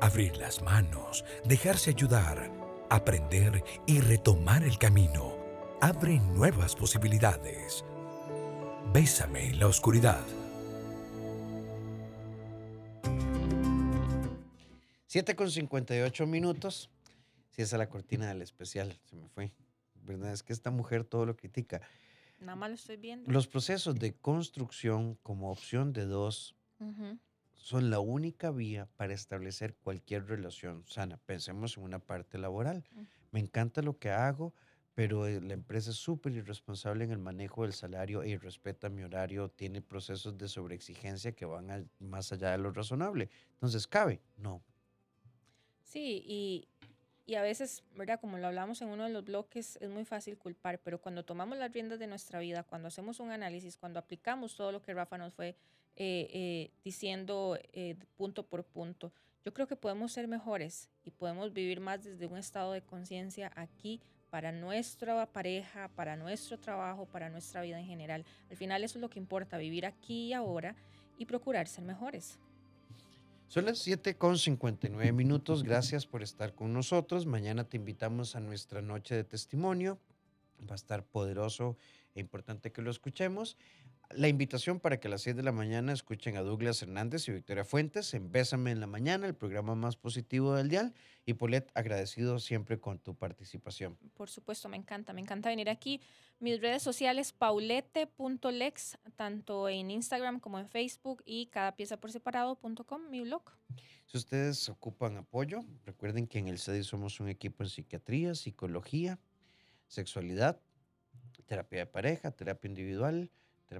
abrir 0.00 0.36
las 0.36 0.62
manos, 0.62 1.24
dejarse 1.44 1.90
ayudar, 1.90 2.50
aprender 2.90 3.62
y 3.86 4.00
retomar 4.00 4.62
el 4.62 4.78
camino 4.78 5.44
abre 5.84 6.18
nuevas 6.18 6.74
posibilidades. 6.74 7.84
Bésame 8.94 9.48
en 9.50 9.58
la 9.58 9.66
oscuridad. 9.66 10.24
7 15.06 15.36
con 15.36 15.50
58 15.50 16.26
minutos. 16.26 16.88
Si 17.50 17.60
esa 17.60 17.76
es 17.76 17.78
la 17.78 17.90
cortina 17.90 18.28
del 18.28 18.40
especial, 18.40 18.98
se 19.04 19.14
me 19.16 19.28
fue. 19.28 19.52
¿Verdad? 20.04 20.32
Es 20.32 20.42
que 20.42 20.52
esta 20.52 20.70
mujer 20.70 21.04
todo 21.04 21.26
lo 21.26 21.36
critica. 21.36 21.80
Nada 22.40 22.56
más 22.56 22.68
lo 22.70 22.74
estoy 22.74 22.96
viendo. 22.96 23.30
Los 23.30 23.46
procesos 23.46 23.94
de 23.96 24.14
construcción 24.14 25.16
como 25.22 25.50
opción 25.50 25.92
de 25.92 26.04
dos 26.04 26.54
son 27.54 27.88
la 27.88 27.98
única 27.98 28.50
vía 28.50 28.86
para 28.96 29.14
establecer 29.14 29.74
cualquier 29.74 30.26
relación 30.26 30.84
sana. 30.86 31.16
Pensemos 31.24 31.78
en 31.78 31.84
una 31.84 31.98
parte 31.98 32.36
laboral. 32.36 32.84
Me 33.30 33.40
encanta 33.40 33.80
lo 33.80 33.98
que 33.98 34.10
hago, 34.10 34.52
pero 34.94 35.26
eh, 35.26 35.40
la 35.40 35.54
empresa 35.54 35.90
es 35.90 35.96
súper 35.96 36.32
irresponsable 36.32 37.04
en 37.04 37.10
el 37.10 37.18
manejo 37.18 37.62
del 37.62 37.72
salario 37.72 38.22
y 38.22 38.36
respeta 38.36 38.88
mi 38.90 39.02
horario, 39.02 39.48
tiene 39.48 39.80
procesos 39.80 40.36
de 40.36 40.48
sobreexigencia 40.48 41.32
que 41.32 41.46
van 41.46 41.90
más 41.98 42.32
allá 42.32 42.50
de 42.50 42.58
lo 42.58 42.70
razonable. 42.70 43.30
Entonces, 43.54 43.86
¿cabe? 43.86 44.20
No. 44.36 44.62
Sí, 45.82 46.22
y, 46.26 46.68
y, 47.26 47.34
a 47.34 47.42
veces, 47.42 47.82
¿verdad? 47.94 48.20
Como 48.20 48.38
lo 48.38 48.46
hablamos 48.46 48.82
en 48.82 48.88
uno 48.88 49.04
de 49.04 49.10
los 49.10 49.24
bloques, 49.24 49.76
es 49.80 49.90
muy 49.90 50.04
fácil 50.04 50.36
culpar, 50.36 50.80
pero 50.80 51.00
cuando 51.00 51.24
tomamos 51.24 51.58
las 51.58 51.72
riendas 51.72 51.98
de 51.98 52.06
nuestra 52.06 52.38
vida, 52.38 52.62
cuando 52.62 52.88
hacemos 52.88 53.20
un 53.20 53.30
análisis, 53.30 53.76
cuando 53.76 53.98
aplicamos 53.98 54.56
todo 54.56 54.72
lo 54.72 54.82
que 54.82 54.94
Rafa 54.94 55.18
nos 55.18 55.34
fue 55.34 55.48
eh, 55.48 55.56
eh, 55.96 56.70
diciendo 56.84 57.58
punto 58.16 58.46
por 58.46 58.64
punto, 58.64 59.12
yo 59.44 59.52
creo 59.52 59.66
que 59.66 59.76
podemos 59.76 60.12
ser 60.12 60.26
mejores 60.26 60.88
y 61.04 61.10
podemos 61.10 61.52
vivir 61.52 61.78
más 61.78 62.02
desde 62.02 62.26
un 62.26 62.38
estado 62.38 62.72
de 62.72 62.82
conciencia 62.82 63.52
aquí 63.54 64.00
para 64.30 64.50
nuestra 64.50 65.26
pareja, 65.26 65.88
para 65.94 66.16
nuestro 66.16 66.58
trabajo, 66.58 67.06
para 67.06 67.28
nuestra 67.28 67.60
vida 67.60 67.78
en 67.78 67.86
general. 67.86 68.24
Al 68.50 68.56
final 68.56 68.82
eso 68.82 68.98
es 68.98 69.02
lo 69.02 69.10
que 69.10 69.18
importa, 69.18 69.58
vivir 69.58 69.86
aquí 69.86 70.28
y 70.28 70.32
ahora 70.32 70.74
y 71.18 71.26
procurar 71.26 71.68
ser 71.68 71.84
mejores. 71.84 72.38
Son 73.54 73.66
las 73.66 73.78
7 73.78 74.16
con 74.16 74.36
59 74.36 75.12
minutos. 75.12 75.62
Gracias 75.62 76.06
por 76.06 76.24
estar 76.24 76.56
con 76.56 76.72
nosotros. 76.72 77.24
Mañana 77.24 77.62
te 77.62 77.76
invitamos 77.76 78.34
a 78.34 78.40
nuestra 78.40 78.82
noche 78.82 79.14
de 79.14 79.22
testimonio. 79.22 80.00
Va 80.68 80.72
a 80.72 80.74
estar 80.74 81.04
poderoso 81.04 81.76
e 82.16 82.20
importante 82.20 82.72
que 82.72 82.82
lo 82.82 82.90
escuchemos 82.90 83.56
la 84.16 84.28
invitación 84.28 84.80
para 84.80 84.98
que 84.98 85.08
a 85.08 85.10
las 85.10 85.22
6 85.22 85.36
de 85.36 85.42
la 85.42 85.52
mañana 85.52 85.92
escuchen 85.92 86.36
a 86.36 86.42
Douglas 86.42 86.82
Hernández 86.82 87.28
y 87.28 87.32
Victoria 87.32 87.64
Fuentes 87.64 88.14
en 88.14 88.30
Bésame 88.30 88.70
en 88.70 88.80
la 88.80 88.86
Mañana, 88.86 89.26
el 89.26 89.34
programa 89.34 89.74
más 89.74 89.96
positivo 89.96 90.54
del 90.54 90.68
dial. 90.68 90.94
Y 91.26 91.34
Polet, 91.34 91.70
agradecido 91.74 92.38
siempre 92.38 92.78
con 92.78 92.98
tu 92.98 93.14
participación. 93.14 93.96
Por 94.14 94.28
supuesto, 94.28 94.68
me 94.68 94.76
encanta, 94.76 95.12
me 95.12 95.20
encanta 95.20 95.48
venir 95.48 95.70
aquí. 95.70 96.00
Mis 96.38 96.60
redes 96.60 96.82
sociales, 96.82 97.32
paulete.lex, 97.32 98.98
tanto 99.16 99.68
en 99.68 99.90
Instagram 99.90 100.40
como 100.40 100.58
en 100.58 100.68
Facebook 100.68 101.22
y 101.24 101.46
cada 101.46 101.76
pieza 101.76 101.96
por 101.96 102.12
separado.com, 102.12 103.10
mi 103.10 103.22
blog. 103.22 103.42
Si 104.06 104.18
ustedes 104.18 104.68
ocupan 104.68 105.16
apoyo, 105.16 105.64
recuerden 105.84 106.26
que 106.26 106.38
en 106.38 106.48
el 106.48 106.58
CEDI 106.58 106.84
somos 106.84 107.20
un 107.20 107.28
equipo 107.28 107.62
en 107.62 107.70
psiquiatría, 107.70 108.34
psicología, 108.34 109.18
sexualidad, 109.86 110.60
terapia 111.46 111.80
de 111.80 111.86
pareja, 111.86 112.30
terapia 112.30 112.68
individual 112.68 113.30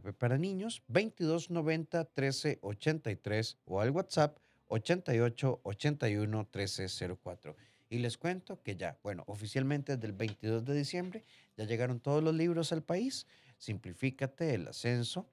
Para 0.01 0.39
niños, 0.39 0.83
2290 0.89 1.99
1383 2.17 3.59
o 3.65 3.81
al 3.81 3.91
WhatsApp 3.91 4.39
88 4.69 5.61
81 5.63 6.39
1304. 6.39 7.57
Y 7.91 7.99
les 7.99 8.19
cuento 8.19 8.63
que 8.63 8.77
ya, 8.77 8.99
bueno, 9.03 9.23
oficialmente 9.27 9.95
desde 9.95 10.09
el 10.09 10.13
22 10.15 10.65
de 10.65 10.75
diciembre 10.75 11.25
ya 11.57 11.65
llegaron 11.65 12.01
todos 12.01 12.23
los 12.23 12.35
libros 12.35 12.73
al 12.73 12.83
país. 12.83 13.27
Simplifícate, 13.59 14.55
el 14.55 14.69
ascenso, 14.69 15.29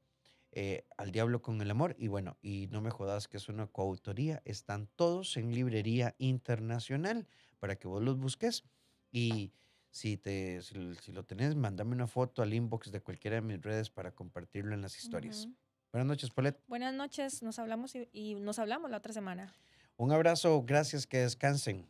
eh, 0.52 0.86
al 0.98 1.12
diablo 1.12 1.42
con 1.42 1.62
el 1.62 1.72
amor. 1.72 1.96
Y 1.98 2.08
bueno, 2.08 2.38
y 2.42 2.68
no 2.72 2.82
me 2.82 2.92
jodas 2.92 3.28
que 3.28 3.38
es 3.38 3.50
una 3.50 3.68
coautoría. 3.68 4.42
Están 4.46 4.88
todos 4.96 5.38
en 5.38 5.56
librería 5.56 6.14
internacional 6.20 7.26
para 7.60 7.78
que 7.78 7.88
vos 7.88 8.04
los 8.04 8.20
busques. 8.20 8.64
Y 9.12 9.52
si, 9.92 10.18
te, 10.18 10.62
si, 10.62 11.12
lo 11.12 11.24
tenés, 11.24 11.56
mándame 11.56 11.94
una 11.94 12.08
foto 12.08 12.42
al 12.42 12.54
inbox 12.54 12.92
de 12.92 13.02
cualquiera 13.02 13.36
de 13.36 13.42
mis 13.42 13.62
redes 13.62 13.90
para 13.90 14.12
compartirlo 14.12 14.74
en 14.74 14.82
las 14.82 14.98
historias. 14.98 15.48
Buenas 15.92 16.08
noches, 16.08 16.30
Paulette. 16.32 16.60
Buenas 16.68 16.94
noches, 16.94 17.44
nos 17.44 17.60
hablamos 17.60 17.94
y, 17.96 18.08
y 18.14 18.36
nos 18.36 18.58
hablamos 18.58 18.90
la 18.90 18.98
otra 18.98 19.12
semana. 19.14 19.54
Un 19.98 20.12
abrazo, 20.12 20.64
gracias, 20.64 21.06
que 21.06 21.20
descansen. 21.20 21.86